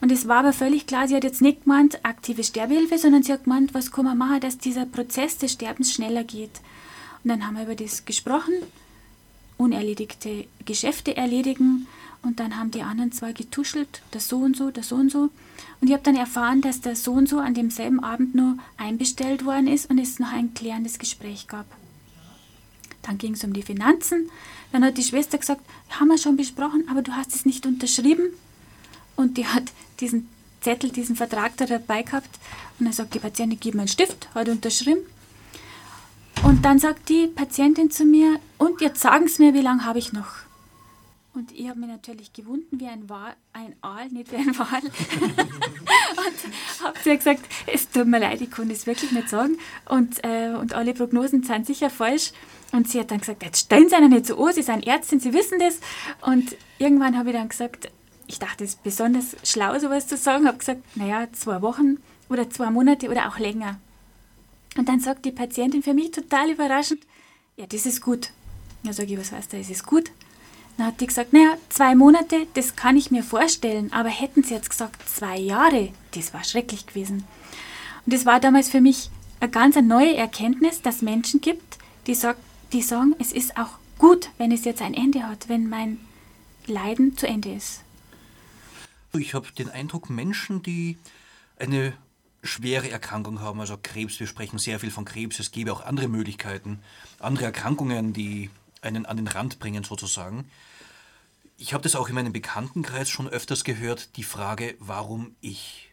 [0.01, 3.31] Und es war aber völlig klar, sie hat jetzt nicht gemeint, aktive Sterbehilfe, sondern sie
[3.31, 6.59] hat gemeint, was kann man machen, dass dieser Prozess des Sterbens schneller geht.
[7.23, 8.53] Und dann haben wir über das gesprochen,
[9.57, 11.87] unerledigte Geschäfte erledigen
[12.21, 15.29] und dann haben die anderen zwei getuschelt, das so und so, das so und so.
[15.81, 19.45] Und ich habe dann erfahren, dass der so und so an demselben Abend nur einbestellt
[19.45, 21.65] worden ist und es noch ein klärendes Gespräch gab.
[23.01, 24.29] Dann ging es um die Finanzen.
[24.71, 28.29] Dann hat die Schwester gesagt, haben wir schon besprochen, aber du hast es nicht unterschrieben.
[29.15, 30.29] Und die hat diesen
[30.61, 32.29] Zettel, diesen Vertrag da dabei gehabt.
[32.79, 35.01] Und dann sagt die Patientin, gib mir einen Stift, hat unterschrieben.
[36.43, 39.99] Und dann sagt die Patientin zu mir, und jetzt sagen Sie mir, wie lange habe
[39.99, 40.27] ich noch?
[41.33, 44.83] Und ich habe mich natürlich gewunden wie ein, Wal, ein Aal, nicht wie ein Wal.
[44.83, 49.57] und habe zu ihr gesagt, es tut mir leid, ich kann das wirklich nicht sagen.
[49.89, 52.31] Und, äh, und alle Prognosen sind sicher falsch.
[52.71, 55.19] Und sie hat dann gesagt, jetzt stellen Sie einer nicht so an, Sie sind Ärztin,
[55.19, 55.79] Sie wissen das.
[56.21, 57.89] Und irgendwann habe ich dann gesagt,
[58.27, 61.97] ich dachte, es ist besonders schlau, sowas zu sagen, habe gesagt, naja, zwei Wochen
[62.29, 63.79] oder zwei Monate oder auch länger.
[64.77, 67.01] Und dann sagt die Patientin für mich total überraschend,
[67.57, 68.31] ja, das ist gut.
[68.83, 70.11] Ja, sage ich, was heißt das, ist gut?
[70.77, 74.55] Dann hat die gesagt, naja, zwei Monate, das kann ich mir vorstellen, aber hätten sie
[74.55, 77.25] jetzt gesagt, zwei Jahre, das war schrecklich gewesen.
[78.05, 79.09] Und das war damals für mich
[79.39, 82.37] eine ganz neue Erkenntnis, dass Menschen gibt, die, sag,
[82.71, 85.99] die sagen, es ist auch gut, wenn es jetzt ein Ende hat, wenn mein
[86.65, 87.81] Leiden zu Ende ist.
[89.13, 90.97] Ich habe den Eindruck, Menschen, die
[91.57, 91.93] eine
[92.41, 96.07] schwere Erkrankung haben, also Krebs, wir sprechen sehr viel von Krebs, es gäbe auch andere
[96.07, 96.79] Möglichkeiten,
[97.19, 98.49] andere Erkrankungen, die
[98.83, 100.49] einen an den Rand bringen sozusagen.
[101.57, 105.89] Ich habe das auch in meinem Bekanntenkreis schon öfters gehört, die Frage, warum ich?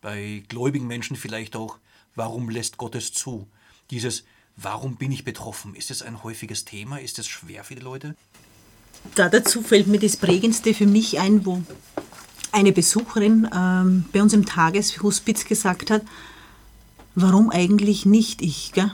[0.00, 1.78] Bei gläubigen Menschen vielleicht auch,
[2.14, 3.46] warum lässt Gott es zu?
[3.90, 4.24] Dieses,
[4.56, 5.74] warum bin ich betroffen?
[5.74, 6.98] Ist es ein häufiges Thema?
[6.98, 8.16] Ist es schwer für die Leute?
[9.14, 11.62] Da dazu fällt mir das Prägendste für mich ein, wo
[12.52, 16.02] eine Besucherin ähm, bei uns im Tageshospiz gesagt hat,
[17.14, 18.72] warum eigentlich nicht ich?
[18.72, 18.92] Gell?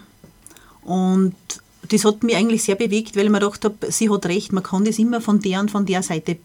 [0.82, 1.34] Und
[1.88, 4.62] das hat mich eigentlich sehr bewegt, weil ich mir gedacht habe, sie hat recht, man
[4.62, 6.38] kann das immer von der und von der Seite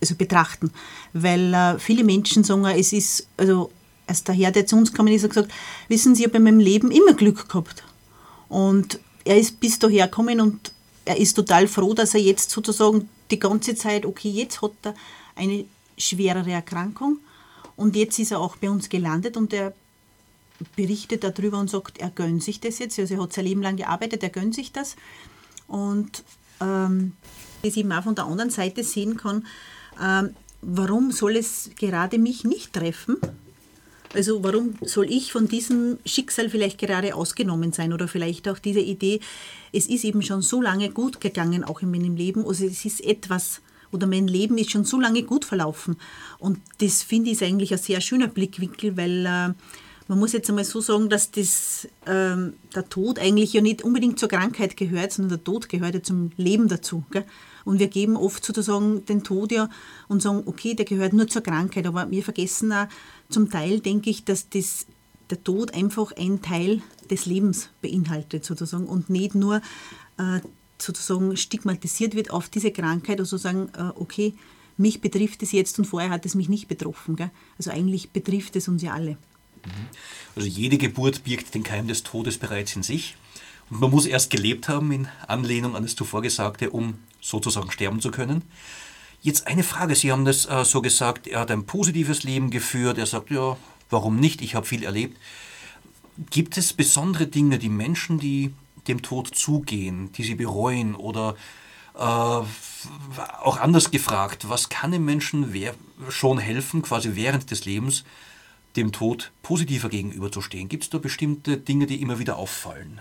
[0.00, 0.72] also betrachten.
[1.12, 3.70] Weil äh, viele Menschen sagen, es ist, also
[4.06, 5.52] als der Herr, der zu uns gekommen ist, hat gesagt,
[5.88, 7.84] wissen Sie, ich habe in meinem Leben immer Glück gehabt.
[8.48, 10.72] Und er ist bis daher gekommen und
[11.04, 14.94] er ist total froh, dass er jetzt sozusagen die ganze Zeit, okay, jetzt hat er
[15.36, 15.64] eine
[15.96, 17.18] schwerere Erkrankung
[17.76, 19.72] und jetzt ist er auch bei uns gelandet und er
[20.76, 22.98] berichtet darüber und sagt, er gönnt sich das jetzt.
[22.98, 24.96] Also er hat sein Leben lang gearbeitet, er gönnt sich das.
[25.66, 26.24] Und
[26.60, 27.12] ähm,
[27.62, 29.46] das eben auch von der anderen Seite sehen kann,
[30.02, 33.16] ähm, warum soll es gerade mich nicht treffen?
[34.12, 38.80] Also warum soll ich von diesem Schicksal vielleicht gerade ausgenommen sein oder vielleicht auch diese
[38.80, 39.20] Idee,
[39.72, 43.04] es ist eben schon so lange gut gegangen, auch in meinem Leben, also es ist
[43.04, 43.60] etwas
[43.92, 45.96] oder mein Leben ist schon so lange gut verlaufen.
[46.38, 49.54] Und das finde ich eigentlich ein sehr schöner Blickwinkel, weil äh,
[50.10, 54.18] man muss jetzt einmal so sagen, dass das, ähm, der Tod eigentlich ja nicht unbedingt
[54.18, 57.04] zur Krankheit gehört, sondern der Tod gehört ja zum Leben dazu.
[57.12, 57.24] Gell?
[57.64, 59.68] Und wir geben oft sozusagen den Tod ja
[60.08, 62.88] und sagen, okay, der gehört nur zur Krankheit, aber wir vergessen auch
[63.28, 64.86] zum Teil, denke ich, dass das,
[65.30, 69.62] der Tod einfach ein Teil des Lebens beinhaltet sozusagen und nicht nur
[70.18, 70.40] äh,
[70.78, 74.34] sozusagen stigmatisiert wird auf diese Krankheit, also sagen, äh, okay,
[74.76, 77.14] mich betrifft es jetzt und vorher hat es mich nicht betroffen.
[77.14, 77.30] Gell?
[77.58, 79.16] Also eigentlich betrifft es uns ja alle.
[80.36, 83.16] Also jede Geburt birgt den Keim des Todes bereits in sich.
[83.68, 88.10] Man muss erst gelebt haben, in Anlehnung an das zuvor Gesagte, um sozusagen sterben zu
[88.10, 88.42] können.
[89.22, 89.94] Jetzt eine Frage.
[89.94, 92.98] Sie haben das äh, so gesagt, er hat ein positives Leben geführt.
[92.98, 93.56] Er sagt, ja,
[93.90, 94.40] warum nicht?
[94.42, 95.18] Ich habe viel erlebt.
[96.30, 98.54] Gibt es besondere Dinge, die Menschen, die
[98.88, 101.36] dem Tod zugehen, die sie bereuen oder
[101.94, 105.54] äh, auch anders gefragt, was kann dem Menschen
[106.08, 108.04] schon helfen, quasi während des Lebens
[108.76, 110.68] dem Tod positiver gegenüberzustehen?
[110.68, 113.00] Gibt es da bestimmte Dinge, die immer wieder auffallen?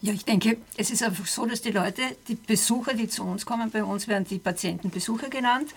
[0.00, 3.44] Ja, ich denke, es ist einfach so, dass die Leute, die Besucher, die zu uns
[3.44, 5.70] kommen, bei uns werden die Patientenbesucher genannt,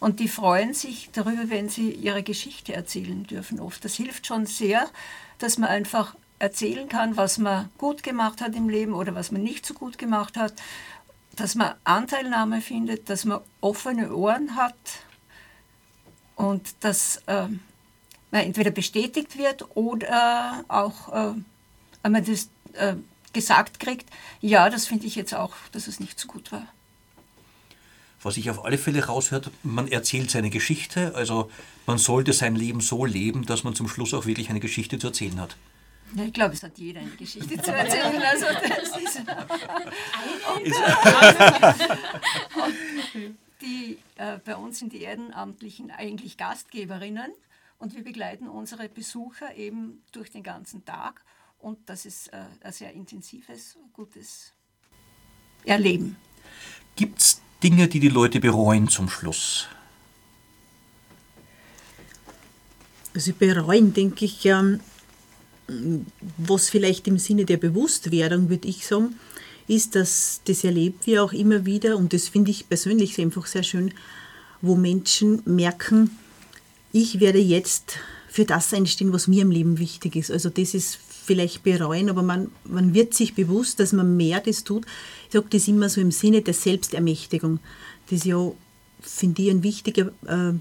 [0.00, 3.84] und die freuen sich darüber, wenn sie ihre Geschichte erzählen dürfen oft.
[3.84, 4.88] Das hilft schon sehr,
[5.38, 9.42] dass man einfach erzählen kann, was man gut gemacht hat im Leben oder was man
[9.42, 10.54] nicht so gut gemacht hat,
[11.34, 14.74] dass man Anteilnahme findet, dass man offene Ohren hat
[16.34, 17.60] und dass äh, man
[18.32, 22.94] entweder bestätigt wird oder auch äh, man das äh,
[23.32, 24.08] gesagt kriegt,
[24.40, 26.66] ja, das finde ich jetzt auch, dass es nicht so gut war.
[28.22, 31.50] Was ich auf alle Fälle raushört, man erzählt seine Geschichte, also
[31.86, 35.08] man sollte sein Leben so leben, dass man zum Schluss auch wirklich eine Geschichte zu
[35.08, 35.56] erzählen hat.
[36.14, 38.22] Ja, ich glaube, es hat jeder eine Geschichte zu erzählen.
[38.22, 39.20] Also das ist
[43.60, 47.30] die, äh, bei uns sind die Ehrenamtlichen eigentlich Gastgeberinnen
[47.78, 51.24] und wir begleiten unsere Besucher eben durch den ganzen Tag
[51.58, 54.52] und das ist äh, ein sehr intensives, gutes
[55.64, 56.16] Erleben.
[56.94, 59.66] Gibt es Dinge, die die Leute bereuen zum Schluss?
[63.14, 64.80] Also bereuen, denke ich, ähm,
[66.36, 69.18] was vielleicht im Sinne der Bewusstwerdung, würde ich sagen,
[69.66, 73.62] ist, dass das erlebt wir auch immer wieder und das finde ich persönlich einfach sehr
[73.62, 73.92] schön,
[74.62, 76.16] wo Menschen merken,
[76.96, 80.30] ich werde jetzt für das einstehen, was mir im Leben wichtig ist.
[80.30, 84.64] Also das ist vielleicht bereuen, aber man, man wird sich bewusst, dass man mehr das
[84.64, 84.86] tut.
[85.26, 87.60] Ich sage das immer so im Sinne der Selbstermächtigung.
[88.08, 88.50] Das ja,
[89.02, 90.52] finde ich, ein wichtiger äh,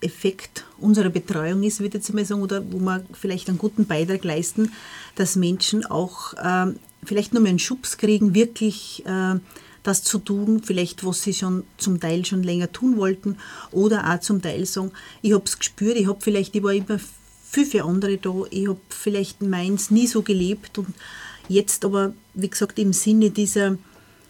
[0.00, 3.86] Effekt unserer Betreuung ist, würde ich jetzt mal sagen, oder wo wir vielleicht einen guten
[3.86, 4.70] Beitrag leisten,
[5.16, 9.34] dass Menschen auch äh, vielleicht nur mehr einen Schubs kriegen, wirklich äh,
[9.82, 13.36] das zu tun, vielleicht was sie schon zum Teil schon länger tun wollten
[13.72, 17.00] oder auch zum Teil sagen, ich habe es gespürt, ich habe vielleicht, ich war immer
[17.50, 20.94] viel für andere da, ich habe vielleicht meins nie so gelebt und
[21.48, 23.78] jetzt aber, wie gesagt, im Sinne dieser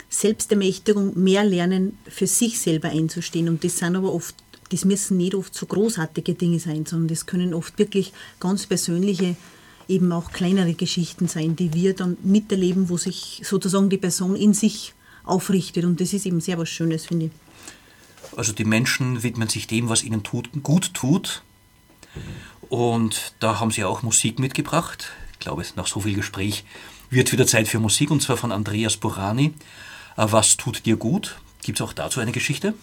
[0.08, 4.34] Selbstermächtigung mehr lernen, für sich selber einzustehen und das sind aber oft
[4.70, 9.36] das müssen nicht oft so großartige Dinge sein, sondern das können oft wirklich ganz persönliche,
[9.88, 14.54] eben auch kleinere Geschichten sein, die wir dann miterleben, wo sich sozusagen die Person in
[14.54, 15.84] sich aufrichtet.
[15.84, 17.32] Und das ist eben sehr was Schönes, finde ich.
[18.36, 21.42] Also die Menschen widmen sich dem, was ihnen tut, gut tut.
[22.68, 25.10] Und da haben sie auch Musik mitgebracht.
[25.32, 26.64] Ich glaube, nach so viel Gespräch
[27.08, 29.54] wird wieder Zeit für Musik, und zwar von Andreas Borani.
[30.16, 31.36] Äh, was tut dir gut?
[31.62, 32.74] Gibt es auch dazu eine Geschichte?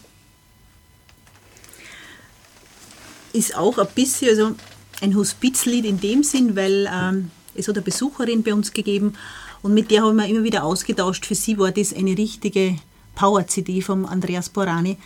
[3.37, 4.55] ist auch ein bisschen also
[5.01, 9.13] ein Hospizlied in dem Sinn, weil ähm, es hat eine Besucherin bei uns gegeben
[9.61, 11.25] und mit der haben wir immer wieder ausgetauscht.
[11.25, 12.75] Für sie war das eine richtige
[13.15, 14.97] Power-CD vom Andreas Borani,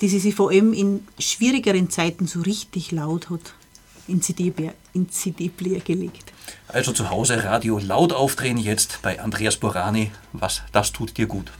[0.00, 3.54] die sie sich vor allem in schwierigeren Zeiten so richtig laut hat
[4.08, 4.74] in CD-Player
[5.10, 5.50] CD
[5.84, 6.32] gelegt.
[6.68, 10.10] Also zu Hause Radio laut aufdrehen jetzt bei Andreas Borani.
[10.32, 11.52] Was, das tut dir gut.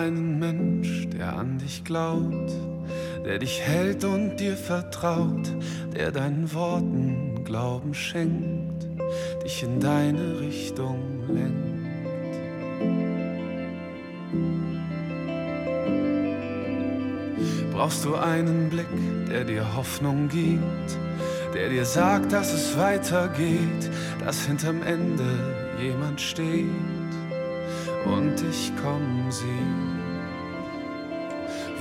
[0.00, 2.50] Einen Mensch, der an dich glaubt,
[3.24, 5.52] der dich hält und dir vertraut,
[5.94, 8.86] der deinen Worten Glauben schenkt,
[9.44, 10.98] dich in deine Richtung
[11.28, 11.70] lenkt.
[17.72, 18.86] Brauchst du einen Blick,
[19.28, 20.98] der dir Hoffnung gibt,
[21.54, 23.90] der dir sagt, dass es weitergeht,
[24.24, 25.24] dass hinterm Ende
[25.78, 26.99] jemand steht
[28.04, 29.90] und dich kommen sieht.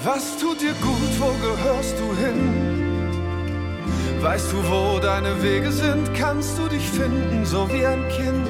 [0.04, 2.90] Was tut dir gut, wo gehörst du hin?
[4.22, 8.48] Weißt du, wo deine Wege sind, kannst du dich finden, so wie ein Kind,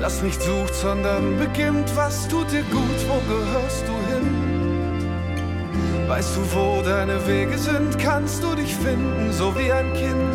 [0.00, 1.90] das nicht sucht, sondern beginnt.
[1.96, 4.46] Was tut dir gut, wo gehörst du hin?
[6.08, 10.32] Weißt du, wo deine Wege sind, kannst du dich finden, so wie ein Kind,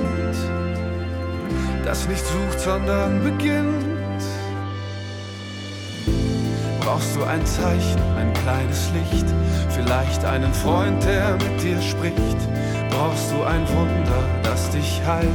[1.86, 3.91] das nicht sucht, sondern beginnt.
[6.92, 9.26] Brauchst du ein Zeichen, ein kleines Licht,
[9.70, 12.38] vielleicht einen Freund, der mit dir spricht?
[12.90, 15.30] Brauchst du ein Wunder, das dich heilt?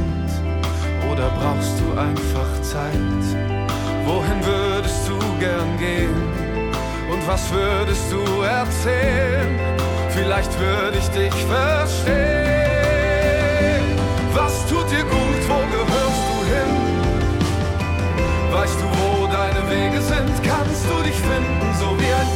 [1.11, 2.93] Oder brauchst du einfach Zeit?
[4.05, 6.13] Wohin würdest du gern gehen?
[7.11, 9.59] Und was würdest du erzählen?
[10.09, 12.17] Vielleicht würde ich dich verstehen.
[14.35, 15.26] Was tut dir gut?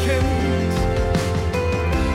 [0.06, 0.74] Kind,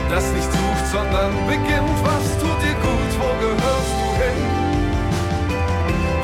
[0.09, 1.97] das nicht sucht, sondern beginnt?
[2.03, 3.11] Was tut dir gut?
[3.19, 4.41] Wo gehörst du hin?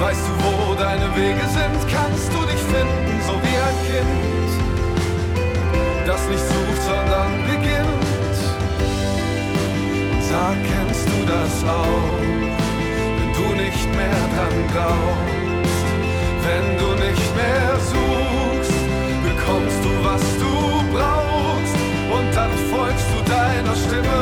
[0.01, 1.79] Weißt du, wo deine Wege sind?
[1.87, 4.51] Kannst du dich finden, so wie ein Kind,
[6.05, 8.37] das nicht sucht, sondern beginnt?
[10.29, 12.19] Sag, kennst du das auch,
[13.17, 15.87] wenn du nicht mehr dran glaubst?
[16.45, 18.83] Wenn du nicht mehr suchst,
[19.23, 20.52] bekommst du, was du.
[22.23, 24.19] Und dann folgst du deiner Stimme,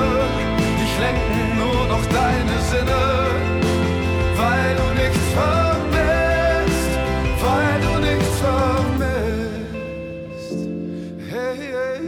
[0.80, 3.02] dich lenken nur noch deine Sinne,
[4.38, 6.92] weil du nichts vermisst,
[7.46, 9.42] weil du nichts vermisst.
[11.30, 12.02] Hey, hey.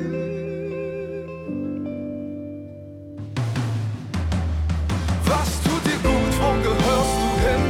[5.26, 7.64] Was tut dir gut, wo gehörst du hin?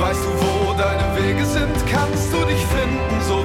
[0.00, 1.76] Weißt du, wo deine Wege sind?
[1.88, 3.39] Kannst du dich finden, so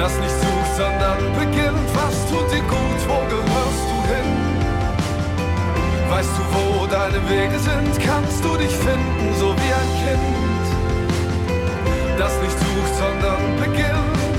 [0.00, 1.88] das nicht sucht, sondern beginnt?
[1.92, 4.30] Was tut dir gut, wo gehörst du hin?
[6.08, 8.00] Weißt du, wo deine Wege sind?
[8.00, 10.66] Kannst du dich finden, so wie ein Kind,
[12.18, 14.29] das nicht sucht, sondern beginnt?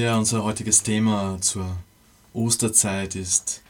[0.00, 1.76] Ja, unser heutiges Thema zur
[2.32, 3.60] Osterzeit ist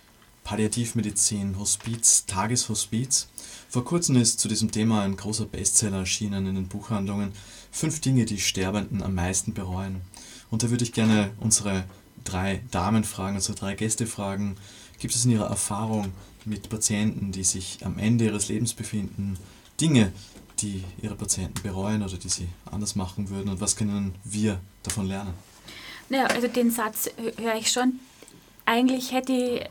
[0.45, 3.26] Palliativmedizin, Hospiz, Tageshospiz.
[3.68, 7.33] Vor kurzem ist zu diesem Thema ein großer Bestseller erschienen in den Buchhandlungen.
[7.72, 10.03] Fünf Dinge, die Sterbenden am meisten bereuen.
[10.53, 11.83] Und da würde ich gerne unsere
[12.22, 14.55] drei Damen fragen, unsere drei Gäste fragen,
[15.01, 16.12] gibt es in ihrer Erfahrung
[16.45, 19.37] mit Patienten, die sich am Ende ihres Lebens befinden,
[19.81, 20.12] Dinge,
[20.61, 25.09] die ihre Patienten bereuen oder die sie anders machen würden und was können wir davon
[25.09, 25.35] lernen?
[26.11, 27.99] Naja, also den Satz hö- höre ich schon.
[28.67, 29.65] Eigentlich hätte ich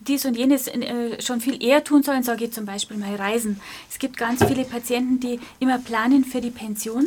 [0.00, 3.60] dies und jenes äh, schon viel eher tun sollen, sage ich zum Beispiel mal Reisen.
[3.90, 7.06] Es gibt ganz viele Patienten, die immer planen für die Pension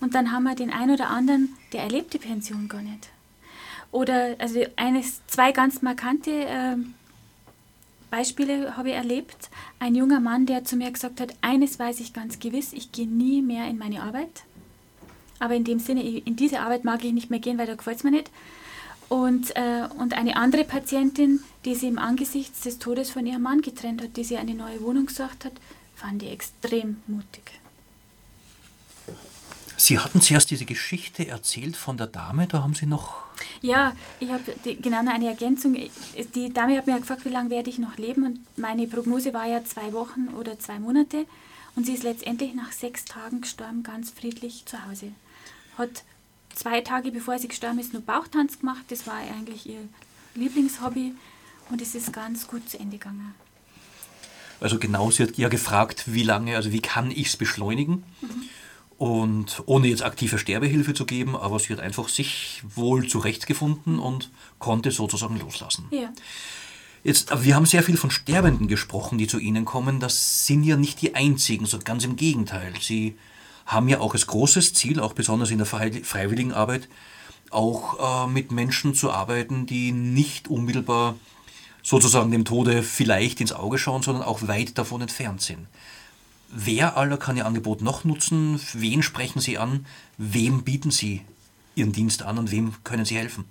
[0.00, 3.08] und dann haben wir den einen oder anderen, der erlebt die Pension gar nicht.
[3.90, 6.94] Oder also eines, zwei ganz markante ähm,
[8.10, 9.50] Beispiele habe ich erlebt.
[9.78, 13.08] Ein junger Mann, der zu mir gesagt hat, eines weiß ich ganz gewiss, ich gehe
[13.08, 14.44] nie mehr in meine Arbeit.
[15.40, 17.96] Aber in dem Sinne, in diese Arbeit mag ich nicht mehr gehen, weil da gefällt
[17.96, 18.30] es mir nicht.
[19.08, 23.60] Und, äh, und eine andere Patientin, die sie im Angesicht des Todes von ihrem Mann
[23.60, 25.54] getrennt hat, die sie eine neue Wohnung gesucht hat,
[25.96, 27.60] fand ich extrem mutig.
[29.76, 33.14] Sie hatten zuerst diese Geschichte erzählt von der Dame, da haben Sie noch.
[33.62, 35.74] Ja, ich habe genau eine Ergänzung.
[36.34, 39.46] Die Dame hat mir gefragt, wie lange werde ich noch leben und meine Prognose war
[39.46, 41.24] ja zwei Wochen oder zwei Monate
[41.76, 45.12] und sie ist letztendlich nach sechs Tagen gestorben, ganz friedlich zu Hause.
[45.80, 46.04] Hat
[46.54, 49.80] zwei Tage bevor sie gestorben ist nur Bauchtanz gemacht, das war eigentlich ihr
[50.34, 51.14] Lieblingshobby
[51.70, 53.34] und es ist ganz gut zu Ende gegangen.
[54.60, 58.04] Also genau, sie hat ja gefragt, wie lange, also wie kann ich es beschleunigen?
[58.98, 64.30] Und ohne jetzt aktive Sterbehilfe zu geben, aber sie hat einfach sich wohl zurechtgefunden und
[64.58, 65.86] konnte sozusagen loslassen.
[65.90, 66.12] Ja.
[67.02, 70.00] Jetzt, wir haben sehr viel von Sterbenden gesprochen, die zu Ihnen kommen.
[70.00, 72.74] Das sind ja nicht die einzigen, so ganz im Gegenteil.
[72.78, 73.16] Sie
[73.70, 76.88] haben ja auch als großes Ziel, auch besonders in der Frei- freiwilligen Arbeit,
[77.50, 81.14] auch äh, mit Menschen zu arbeiten, die nicht unmittelbar
[81.82, 85.66] sozusagen dem Tode vielleicht ins Auge schauen, sondern auch weit davon entfernt sind.
[86.48, 88.60] Wer aller kann Ihr Angebot noch nutzen?
[88.72, 89.86] Wen sprechen Sie an?
[90.18, 91.22] Wem bieten Sie
[91.76, 93.44] Ihren Dienst an und wem können Sie helfen?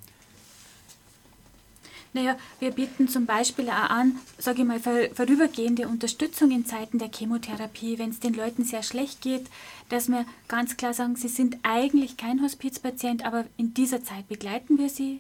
[2.13, 6.97] Naja, wir bieten zum Beispiel auch an, sage ich mal, vor- vorübergehende Unterstützung in Zeiten
[6.97, 9.45] der Chemotherapie, wenn es den Leuten sehr schlecht geht,
[9.89, 14.77] dass wir ganz klar sagen, sie sind eigentlich kein Hospizpatient, aber in dieser Zeit begleiten
[14.79, 15.19] wir sie.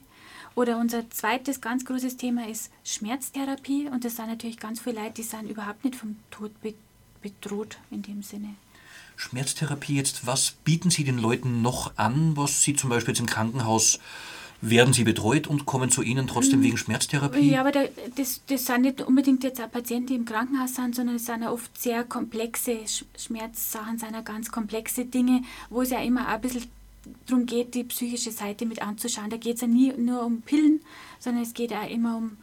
[0.55, 5.13] Oder unser zweites ganz großes Thema ist Schmerztherapie und das sind natürlich ganz viele Leute,
[5.17, 6.73] die sind überhaupt nicht vom Tod be
[7.21, 8.55] bedroht in dem Sinne.
[9.17, 13.25] Schmerztherapie jetzt, was bieten Sie den Leuten noch an, was Sie zum Beispiel jetzt im
[13.25, 13.99] Krankenhaus,
[14.61, 17.51] werden Sie betreut und kommen zu Ihnen trotzdem wegen Schmerztherapie?
[17.51, 17.83] Ja, aber da,
[18.15, 21.43] das, das sind nicht unbedingt jetzt auch Patienten, die im Krankenhaus sind, sondern es sind
[21.43, 26.27] ja oft sehr komplexe Sch- Schmerzsachen, sind ja ganz komplexe Dinge, wo es ja immer
[26.27, 26.65] auch ein bisschen
[27.25, 29.29] darum geht, die psychische Seite mit anzuschauen.
[29.29, 30.81] Da geht es ja nie nur um Pillen,
[31.19, 32.37] sondern es geht auch immer um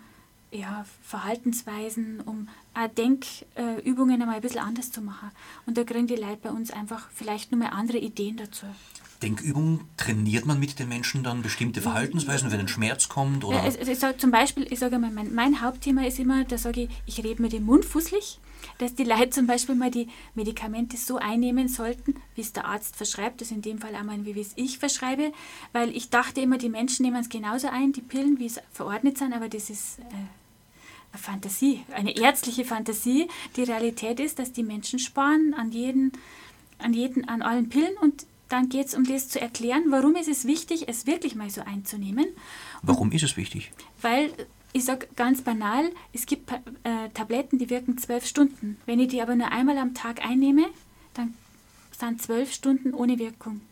[0.50, 5.30] ja, Verhaltensweisen, um auch Denkübungen einmal ein bisschen anders zu machen.
[5.66, 8.66] Und da kriegen die Leute bei uns einfach vielleicht nur mal andere Ideen dazu.
[9.22, 13.44] Denkübungen trainiert man mit den Menschen dann bestimmte Verhaltensweisen, wenn ein Schmerz kommt?
[13.44, 13.56] Oder?
[13.56, 16.58] Ja, also ich sage zum Beispiel, ich sage mal, mein, mein Hauptthema ist immer, da
[16.58, 18.38] sage ich, ich rede mit dem Mund fußlich,
[18.78, 22.96] dass die Leute zum Beispiel mal die Medikamente so einnehmen sollten, wie es der Arzt
[22.96, 25.32] verschreibt, das in dem Fall einmal, wie es ich verschreibe,
[25.72, 29.18] weil ich dachte immer, die Menschen nehmen es genauso ein, die Pillen, wie es verordnet
[29.18, 29.98] sind, aber das ist...
[30.00, 30.02] Äh,
[31.12, 33.28] eine Fantasie, eine ärztliche Fantasie.
[33.56, 36.12] Die Realität ist, dass die Menschen sparen an jeden,
[36.78, 40.28] an jeden, an allen Pillen und dann geht es um das zu erklären, warum ist
[40.28, 42.26] es wichtig, es wirklich mal so einzunehmen.
[42.82, 43.72] Warum ist es wichtig?
[44.00, 44.32] Weil,
[44.72, 48.78] ich sage ganz banal, es gibt äh, Tabletten, die wirken zwölf Stunden.
[48.86, 50.66] Wenn ich die aber nur einmal am Tag einnehme,
[51.14, 51.34] dann
[51.98, 53.62] sind zwölf Stunden ohne Wirkung.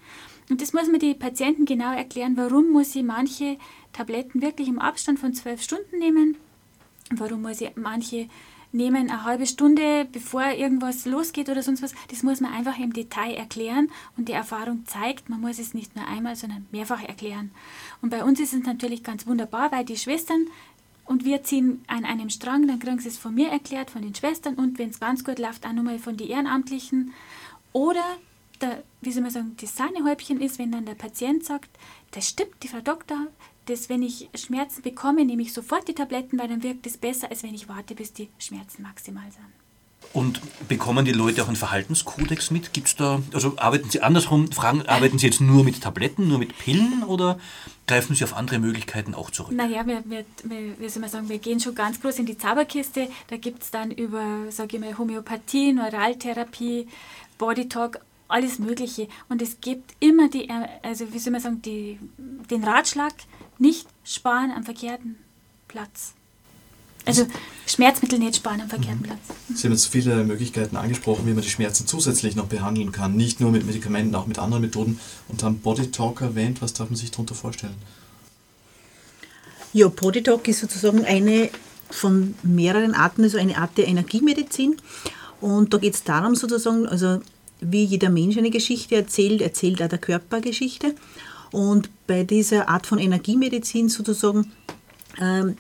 [0.51, 3.57] Und das muss man den Patienten genau erklären, warum muss ich manche
[3.93, 6.37] Tabletten wirklich im Abstand von zwölf Stunden nehmen,
[7.11, 8.29] warum muss ich manche
[8.75, 11.95] nehmen eine halbe Stunde, bevor irgendwas losgeht oder sonst was.
[12.09, 15.97] Das muss man einfach im Detail erklären und die Erfahrung zeigt, man muss es nicht
[15.97, 17.53] nur einmal, sondern mehrfach erklären.
[18.03, 20.47] Und bei uns ist es natürlich ganz wunderbar, weil die Schwestern
[21.05, 24.15] und wir ziehen an einem Strang, dann kriegen sie es von mir erklärt, von den
[24.15, 27.13] Schwestern und wenn es ganz gut läuft, auch nochmal von den Ehrenamtlichen.
[27.73, 28.05] Oder,
[28.61, 31.71] der, wie soll man sagen, das Sahnehäubchen ist, wenn dann der Patient sagt,
[32.13, 33.27] das stimmt, die Frau Doktor,
[33.67, 37.31] dass wenn ich Schmerzen bekomme, nehme ich sofort die Tabletten, weil dann wirkt es besser,
[37.31, 39.45] als wenn ich warte, bis die Schmerzen maximal sind.
[40.13, 42.73] Und bekommen die Leute auch einen Verhaltenskodex mit?
[42.73, 46.57] Gibt's da, also arbeiten Sie andersrum, fragen, arbeiten Sie jetzt nur mit Tabletten, nur mit
[46.59, 47.39] Pillen oder
[47.87, 49.53] greifen Sie auf andere Möglichkeiten auch zurück?
[49.53, 52.39] Naja, wir, wir, wir, wie soll man sagen, wir gehen schon ganz groß in die
[52.39, 53.09] Zauberkiste.
[53.29, 56.87] Da gibt es dann über, sage ich mal, Homöopathie, Neuraltherapie,
[57.39, 59.09] Bodytalk, alles Mögliche.
[59.29, 60.49] Und es gibt immer die,
[60.83, 61.99] also wie soll man sagen, die,
[62.51, 63.13] den Ratschlag,
[63.59, 65.17] nicht sparen am verkehrten
[65.69, 66.15] Platz.
[67.07, 67.27] Also
[67.67, 69.05] Schmerzmittel nicht sparen am verkehrten mhm.
[69.05, 69.19] Platz.
[69.55, 73.15] Sie haben jetzt viele Möglichkeiten angesprochen, wie man die Schmerzen zusätzlich noch behandeln kann.
[73.15, 74.99] Nicht nur mit Medikamenten, auch mit anderen Methoden.
[75.29, 76.63] Und haben Body Talk erwähnt.
[76.63, 77.75] Was darf man sich darunter vorstellen?
[79.73, 81.51] Ja, Body Talk ist sozusagen eine
[81.91, 84.77] von mehreren Arten, also eine Art der Energiemedizin.
[85.41, 87.21] Und da geht es darum sozusagen, also
[87.71, 90.95] wie jeder Mensch eine Geschichte erzählt, erzählt auch der Körper Geschichte.
[91.51, 94.53] Und bei dieser Art von Energiemedizin sozusagen
[95.21, 95.57] ähm,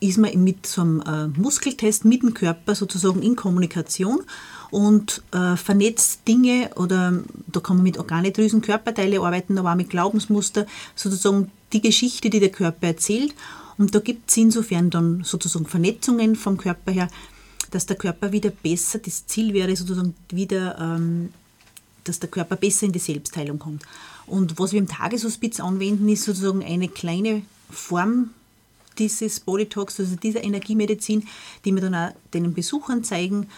[0.00, 4.22] ist man mit so einem äh, Muskeltest mit dem Körper sozusagen in Kommunikation
[4.70, 9.90] und äh, vernetzt Dinge oder da kann man mit Organedrüsen, Körperteile arbeiten, aber auch mit
[9.90, 13.34] Glaubensmuster, sozusagen die Geschichte, die der Körper erzählt.
[13.78, 17.08] Und da gibt es insofern dann sozusagen Vernetzungen vom Körper her,
[17.70, 21.32] dass der Körper wieder besser, das Ziel wäre sozusagen wieder, ähm,
[22.04, 23.82] dass der Körper besser in die Selbstheilung kommt.
[24.26, 28.30] Und was wir im Tageshospiz anwenden, ist sozusagen eine kleine Form
[28.98, 31.26] dieses Bodytalks, also dieser Energiemedizin,
[31.64, 33.48] die wir dann auch den Besuchern zeigen.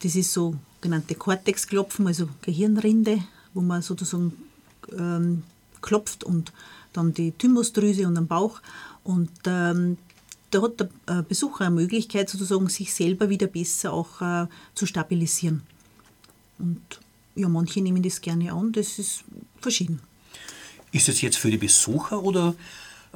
[0.00, 3.22] Das ist so genannte Cortexklopfen, also Gehirnrinde,
[3.54, 4.32] wo man sozusagen
[4.96, 5.42] ähm,
[5.80, 6.52] klopft und
[6.92, 8.60] dann die Thymusdrüse und den Bauch.
[9.04, 9.98] Und ähm,
[10.52, 14.86] da hat der äh, Besucher eine Möglichkeit, sozusagen sich selber wieder besser auch äh, zu
[14.86, 15.62] stabilisieren.
[16.58, 16.80] Und
[17.34, 19.24] ja, manche nehmen das gerne an, das ist
[19.60, 20.00] verschieden.
[20.92, 22.54] Ist es jetzt für die Besucher oder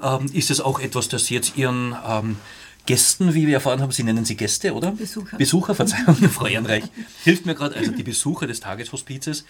[0.02, 2.36] ähm, ist es auch etwas, das jetzt Ihren ähm,
[2.86, 4.92] Gästen, wie wir erfahren haben, Sie nennen sie Gäste, oder?
[4.92, 5.36] Besucher.
[5.36, 6.84] Besucher, Verzeihung, Frau Ehrenreich.
[7.24, 9.44] Hilft mir gerade, also die Besucher des Tageshospizes,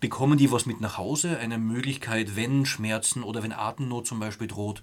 [0.00, 1.38] bekommen die was mit nach Hause?
[1.38, 4.82] Eine Möglichkeit, wenn Schmerzen oder wenn Atemnot zum Beispiel droht,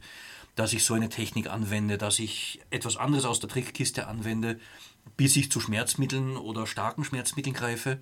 [0.58, 4.60] dass ich so eine Technik anwende, dass ich etwas anderes aus der Trickkiste anwende,
[5.16, 7.98] bis ich zu Schmerzmitteln oder starken Schmerzmitteln greife?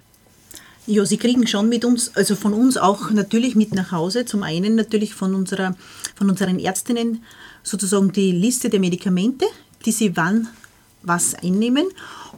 [0.88, 4.26] Ja, sie kriegen schon mit uns, also von uns auch natürlich mit nach Hause.
[4.26, 5.76] Zum einen natürlich von, unserer,
[6.16, 7.24] von unseren Ärztinnen
[7.62, 9.46] sozusagen die Liste der Medikamente,
[9.86, 10.48] die sie wann
[11.02, 11.86] was einnehmen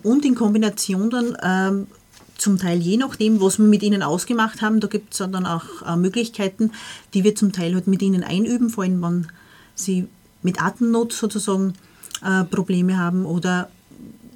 [0.01, 1.87] und in Kombination dann ähm,
[2.37, 5.65] zum Teil je nachdem, was wir mit ihnen ausgemacht haben, da gibt es dann auch
[5.85, 6.71] äh, Möglichkeiten,
[7.13, 9.27] die wir zum Teil halt mit ihnen einüben, vor allem wenn
[9.77, 10.07] sie
[10.43, 11.73] mit Atemnot sozusagen
[12.23, 13.69] äh, Probleme haben oder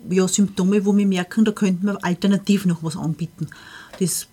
[0.10, 3.48] ja, Symptome, wo wir merken, da könnten wir alternativ noch was anbieten.
[4.00, 4.28] Das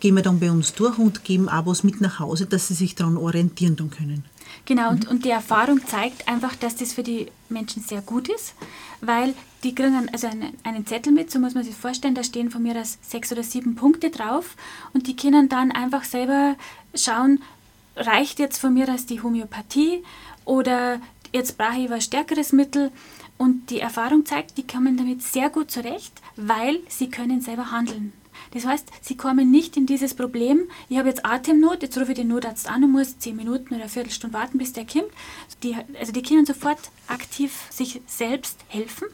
[0.00, 2.74] gehen wir dann bei uns durch und geben auch was mit nach Hause, dass sie
[2.74, 4.24] sich daran orientieren dann können.
[4.66, 8.54] Genau, und, und die Erfahrung zeigt einfach, dass das für die Menschen sehr gut ist,
[9.00, 12.50] weil die kriegen also einen, einen Zettel mit, so muss man sich vorstellen, da stehen
[12.50, 14.56] von mir das sechs oder sieben Punkte drauf
[14.92, 16.56] und die können dann einfach selber
[16.94, 17.42] schauen,
[17.96, 20.02] reicht jetzt von mir das die Homöopathie
[20.44, 21.00] oder
[21.32, 22.90] jetzt brauche ich was stärkeres Mittel
[23.38, 28.12] und die Erfahrung zeigt, die kommen damit sehr gut zurecht, weil sie können selber handeln.
[28.52, 32.18] Das heißt, sie kommen nicht in dieses Problem, ich habe jetzt Atemnot, jetzt rufe ich
[32.18, 35.10] den Notarzt an und muss zehn Minuten oder eine Viertelstunde warten, bis der kommt.
[35.62, 36.78] Die, also die können sofort
[37.08, 39.08] aktiv sich selbst helfen.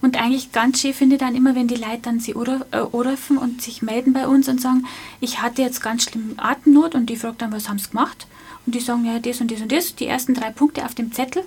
[0.00, 3.40] Und eigentlich ganz schön finde ich dann immer, wenn die Leute dann sie anrufen äh,
[3.40, 4.86] und sich melden bei uns und sagen,
[5.20, 8.26] ich hatte jetzt ganz schlimm Atemnot und die fragt dann, was haben sie gemacht?
[8.70, 11.10] Und die sagen, ja, das und das und das, die ersten drei Punkte auf dem
[11.10, 11.42] Zettel.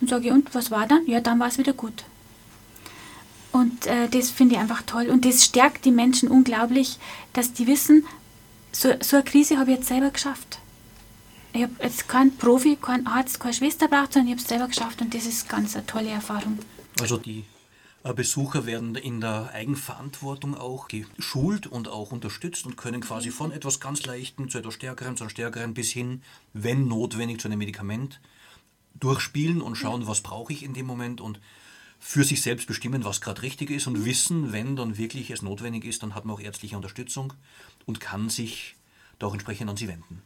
[0.00, 1.04] Und sage ich, und was war dann?
[1.08, 2.04] Ja, dann war es wieder gut.
[3.50, 5.08] Und äh, das finde ich einfach toll.
[5.08, 7.00] Und das stärkt die Menschen unglaublich,
[7.32, 8.06] dass die wissen,
[8.70, 10.60] so, so eine Krise habe ich jetzt selber geschafft.
[11.54, 14.68] Ich habe jetzt keinen Profi, keinen Arzt, keine Schwester braucht, sondern ich habe es selber
[14.68, 16.60] geschafft und das ist ganz eine tolle Erfahrung.
[17.00, 17.42] Also die
[18.02, 23.78] Besucher werden in der Eigenverantwortung auch geschult und auch unterstützt und können quasi von etwas
[23.78, 26.22] ganz Leichtem zu etwas Stärkerem, zu einem Stärkeren bis hin,
[26.54, 28.20] wenn notwendig, zu einem Medikament
[28.98, 31.40] durchspielen und schauen, was brauche ich in dem Moment und
[31.98, 35.84] für sich selbst bestimmen, was gerade richtig ist und wissen, wenn dann wirklich es notwendig
[35.84, 37.34] ist, dann hat man auch ärztliche Unterstützung
[37.84, 38.76] und kann sich
[39.18, 40.22] da auch entsprechend an sie wenden.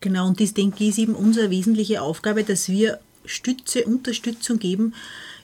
[0.00, 4.94] Genau, und das denke ich ist eben unsere wesentliche Aufgabe, dass wir Stütze, Unterstützung geben,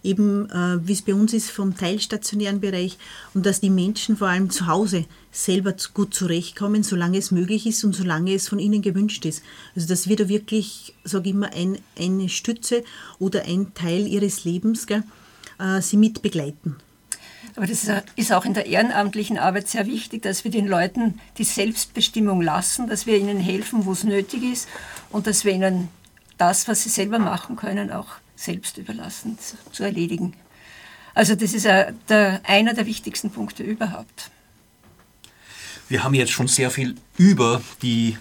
[0.03, 2.99] eben äh, wie es bei uns ist vom teilstationären Bereich
[3.35, 7.85] und dass die Menschen vor allem zu Hause selber gut zurechtkommen, solange es möglich ist
[7.85, 9.43] und solange es von ihnen gewünscht ist.
[9.75, 12.85] Also dass wir da wirklich, sage ich immer, ein, eine Stütze
[13.19, 15.05] oder ein Teil ihres Lebens gell,
[15.59, 16.77] äh, sie mit begleiten.
[17.57, 17.87] Aber das
[18.17, 22.89] ist auch in der ehrenamtlichen Arbeit sehr wichtig, dass wir den Leuten die Selbstbestimmung lassen,
[22.89, 24.69] dass wir ihnen helfen, wo es nötig ist
[25.11, 25.89] und dass wir ihnen
[26.39, 28.07] das, was sie selber machen können, auch
[28.41, 30.35] selbst überlassen zu, zu erledigen.
[31.15, 34.31] Also das ist der, einer der wichtigsten Punkte überhaupt.
[35.89, 38.17] Wir haben jetzt schon sehr viel über die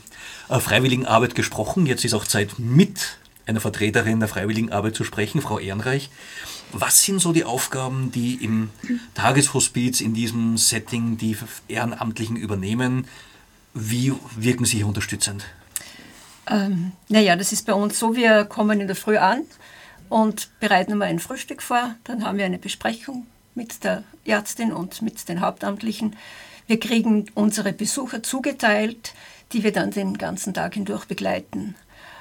[0.50, 1.86] äh, Freiwilligenarbeit gesprochen.
[1.86, 6.10] Jetzt ist auch Zeit, mit einer Vertreterin der Freiwilligenarbeit zu sprechen, Frau Ehrenreich.
[6.72, 8.70] Was sind so die Aufgaben, die im
[9.14, 13.08] Tageshospiz, in diesem Setting die Ehrenamtlichen übernehmen?
[13.74, 15.46] Wie wirken Sie hier unterstützend?
[16.48, 19.46] Ähm, naja, das ist bei uns so, wir kommen in der Früh an
[20.10, 21.96] und bereiten mal ein Frühstück vor.
[22.04, 26.16] Dann haben wir eine Besprechung mit der Ärztin und mit den Hauptamtlichen.
[26.68, 29.14] Wir kriegen unsere Besucher zugeteilt,
[29.52, 31.76] die wir dann den ganzen Tag hindurch begleiten.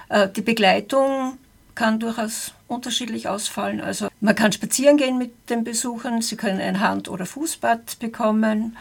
[0.08, 1.38] Äh, die Begleitung
[1.74, 3.80] kann durchaus unterschiedlich ausfallen.
[3.80, 8.76] Also man kann spazieren gehen mit den Besuchern, sie können ein Hand- oder Fußbad bekommen.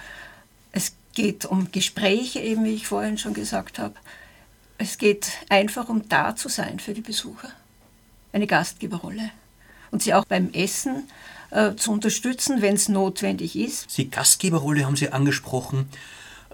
[0.72, 3.95] Es geht um Gespräche, eben wie ich vorhin schon gesagt habe.
[4.78, 7.49] Es geht einfach um da zu sein für die Besucher.
[8.38, 9.31] Eine Gastgeberrolle.
[9.89, 11.09] Und sie auch beim Essen
[11.49, 13.97] äh, zu unterstützen, wenn es notwendig ist.
[13.97, 15.89] Die Gastgeberrolle haben Sie angesprochen.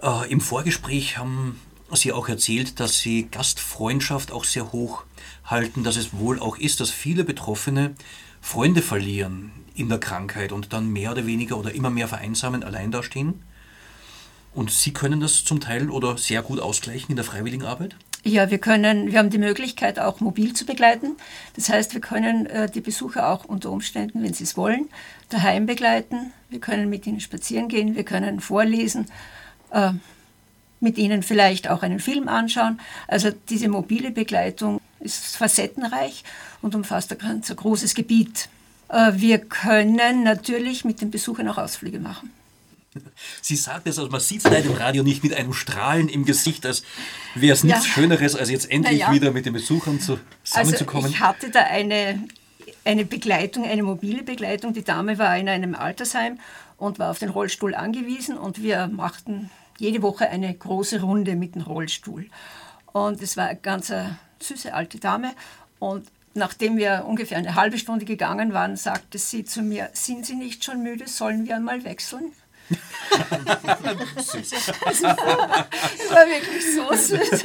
[0.02, 1.60] Äh, Im Vorgespräch haben
[1.92, 5.04] Sie auch erzählt, dass Sie Gastfreundschaft auch sehr hoch
[5.44, 7.94] halten, dass es wohl auch ist, dass viele Betroffene
[8.40, 12.92] Freunde verlieren in der Krankheit und dann mehr oder weniger oder immer mehr vereinsamen, allein
[12.92, 13.42] dastehen.
[14.54, 17.94] Und Sie können das zum Teil oder sehr gut ausgleichen in der Freiwilligenarbeit?
[18.26, 21.16] Ja, wir können, wir haben die Möglichkeit, auch mobil zu begleiten.
[21.56, 24.88] Das heißt, wir können äh, die Besucher auch unter Umständen, wenn sie es wollen,
[25.28, 26.32] daheim begleiten.
[26.48, 29.08] Wir können mit ihnen spazieren gehen, wir können vorlesen.
[29.70, 29.92] Äh,
[30.80, 32.80] mit ihnen vielleicht auch einen Film anschauen.
[33.08, 36.24] Also diese mobile Begleitung ist facettenreich
[36.62, 38.48] und umfasst ein ganz großes Gebiet.
[38.88, 42.30] Äh, wir können natürlich mit den Besuchern auch Ausflüge machen.
[43.42, 46.24] Sie sagt es, also man sieht es leider im Radio nicht mit einem Strahlen im
[46.24, 46.82] Gesicht, als
[47.34, 47.92] wäre es nichts ja.
[47.92, 49.12] Schöneres, als jetzt endlich ja.
[49.12, 51.06] wieder mit den Besuchern zusammenzukommen.
[51.06, 52.24] Also ich hatte da eine,
[52.84, 54.72] eine Begleitung, eine mobile Begleitung.
[54.72, 56.38] Die Dame war in einem Altersheim
[56.76, 61.54] und war auf den Rollstuhl angewiesen und wir machten jede Woche eine große Runde mit
[61.54, 62.26] dem Rollstuhl.
[62.92, 64.04] Und es war eine ganz äh,
[64.40, 65.32] süße alte Dame.
[65.80, 70.34] Und nachdem wir ungefähr eine halbe Stunde gegangen waren, sagte sie zu mir, sind Sie
[70.34, 72.32] nicht schon müde, sollen wir einmal wechseln?
[74.16, 74.72] Süß.
[74.84, 77.44] Das war wirklich so süß.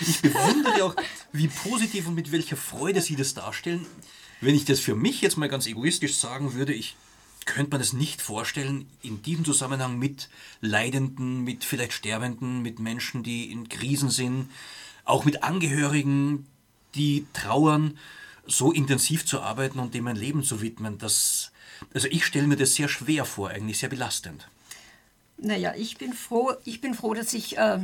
[0.00, 0.96] Ich bewundere auch,
[1.32, 3.86] wie positiv und mit welcher Freude Sie das darstellen.
[4.40, 6.96] Wenn ich das für mich jetzt mal ganz egoistisch sagen würde, ich
[7.44, 10.28] könnte man es nicht vorstellen, in diesem Zusammenhang mit
[10.60, 14.50] Leidenden, mit vielleicht Sterbenden, mit Menschen, die in Krisen sind,
[15.04, 16.46] auch mit Angehörigen,
[16.94, 17.98] die trauern,
[18.46, 20.98] so intensiv zu arbeiten und dem ein Leben zu widmen.
[20.98, 21.52] Das,
[21.92, 24.48] also ich stelle mir das sehr schwer vor, eigentlich sehr belastend.
[25.36, 27.78] Naja, ich bin froh, ich bin froh dass, ich, äh,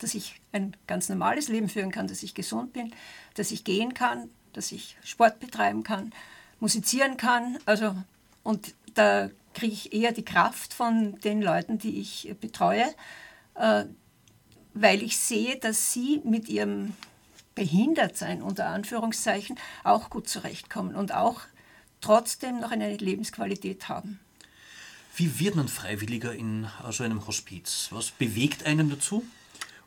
[0.00, 2.92] dass ich ein ganz normales Leben führen kann, dass ich gesund bin,
[3.34, 6.12] dass ich gehen kann, dass ich Sport betreiben kann,
[6.60, 7.58] musizieren kann.
[7.66, 7.96] Also,
[8.42, 12.86] und da kriege ich eher die Kraft von den Leuten, die ich betreue,
[13.54, 13.84] äh,
[14.74, 16.94] weil ich sehe, dass sie mit ihrem
[17.54, 21.42] Behindertsein unter Anführungszeichen auch gut zurechtkommen und auch
[22.04, 24.20] trotzdem noch eine Lebensqualität haben.
[25.16, 27.88] Wie wird man Freiwilliger in so einem Hospiz?
[27.90, 29.24] Was bewegt einen dazu?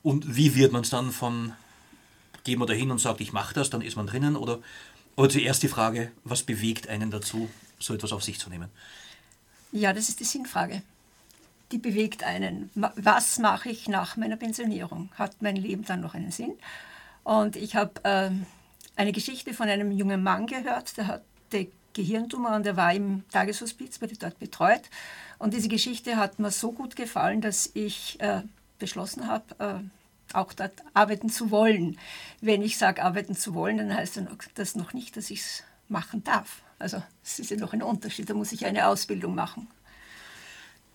[0.01, 1.53] Und wie wird man es dann von,
[2.43, 4.35] geht man da hin und sagt, ich mache das, dann ist man drinnen?
[4.35, 4.59] Oder,
[5.15, 8.69] oder zuerst die Frage, was bewegt einen dazu, so etwas auf sich zu nehmen?
[9.71, 10.81] Ja, das ist die Sinnfrage.
[11.71, 12.71] Die bewegt einen.
[12.73, 15.09] Was mache ich nach meiner Pensionierung?
[15.15, 16.53] Hat mein Leben dann noch einen Sinn?
[17.25, 18.31] Und ich habe äh,
[18.95, 21.67] eine Geschichte von einem jungen Mann gehört, der hatte
[21.97, 24.83] Gehirntumor und er war im Tageshospiz, wurde dort betreut.
[25.39, 28.41] Und diese Geschichte hat mir so gut gefallen, dass ich äh,
[28.79, 31.97] beschlossen habe, äh, auch dort arbeiten zu wollen.
[32.39, 34.21] Wenn ich sage, arbeiten zu wollen, dann heißt
[34.55, 36.61] das noch nicht, dass ich es machen darf.
[36.79, 39.67] Also es ist ja noch ein Unterschied, da muss ich eine Ausbildung machen.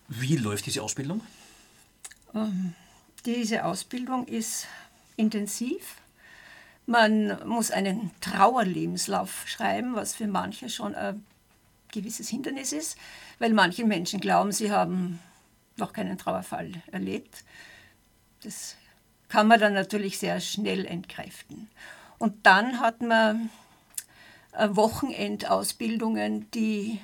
[0.07, 1.21] Wie läuft diese Ausbildung?
[2.33, 2.73] Ähm,
[3.25, 4.67] diese Ausbildung ist
[5.17, 5.95] intensiv.
[6.85, 11.25] Man muss einen Trauerlebenslauf schreiben, was für manche schon ein
[11.91, 12.97] gewisses Hindernis ist,
[13.39, 15.19] weil manche Menschen glauben, sie haben
[15.77, 17.43] noch keinen Trauerfall erlebt.
[18.43, 18.75] Das
[19.29, 21.69] kann man dann natürlich sehr schnell entkräften.
[22.19, 23.49] Und dann hat man
[24.53, 26.99] äh, Wochenendausbildungen, die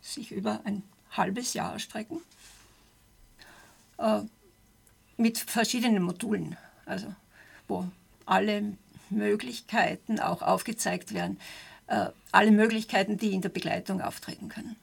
[0.00, 2.20] sich über ein halbes Jahr erstrecken,
[3.98, 4.20] äh,
[5.16, 6.56] mit verschiedenen Modulen,
[6.86, 7.14] also
[7.68, 7.86] wo
[8.26, 8.76] alle
[9.12, 11.38] Möglichkeiten auch aufgezeigt werden,
[11.86, 14.76] äh, alle Möglichkeiten, die in der Begleitung auftreten können.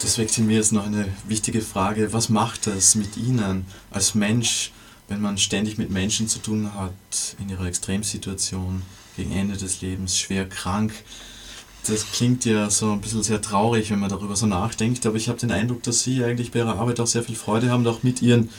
[0.00, 2.12] Das weckt in mir jetzt noch eine wichtige Frage.
[2.12, 4.72] Was macht das mit Ihnen als Mensch,
[5.08, 8.82] wenn man ständig mit Menschen zu tun hat, in ihrer Extremsituation,
[9.16, 10.92] gegen Ende des Lebens, schwer krank?
[11.86, 15.28] Das klingt ja so ein bisschen sehr traurig, wenn man darüber so nachdenkt, aber ich
[15.28, 18.02] habe den Eindruck, dass Sie eigentlich bei Ihrer Arbeit auch sehr viel Freude haben, auch
[18.02, 18.50] mit Ihren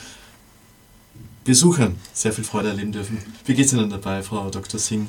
[1.44, 3.18] Besuchern sehr viel Freude erleben dürfen.
[3.44, 4.78] Wie geht es Ihnen dabei, Frau Dr.
[4.78, 5.06] Singh?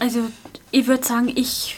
[0.00, 0.30] Also
[0.70, 1.76] ich würde sagen, ich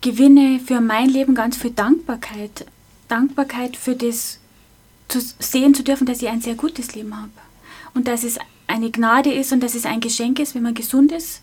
[0.00, 2.66] gewinne für mein Leben ganz viel Dankbarkeit.
[3.08, 4.38] Dankbarkeit für das
[5.08, 7.30] zu sehen zu dürfen, dass ich ein sehr gutes Leben habe.
[7.94, 11.12] Und dass es eine Gnade ist und dass es ein Geschenk ist, wenn man gesund
[11.12, 11.42] ist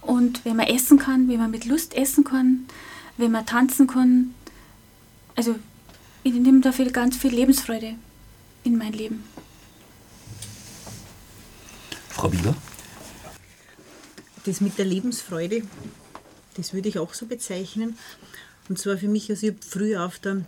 [0.00, 2.66] und wenn man essen kann, wenn man mit Lust essen kann,
[3.16, 4.34] wenn man tanzen kann.
[5.36, 5.54] Also
[6.24, 7.94] ich nehme dafür ganz viel Lebensfreude
[8.64, 9.22] in mein Leben.
[12.14, 12.54] Frau Bieber?
[14.46, 15.62] Das mit der Lebensfreude,
[16.56, 17.98] das würde ich auch so bezeichnen.
[18.68, 20.42] Und zwar für mich, also ich habe früher auf der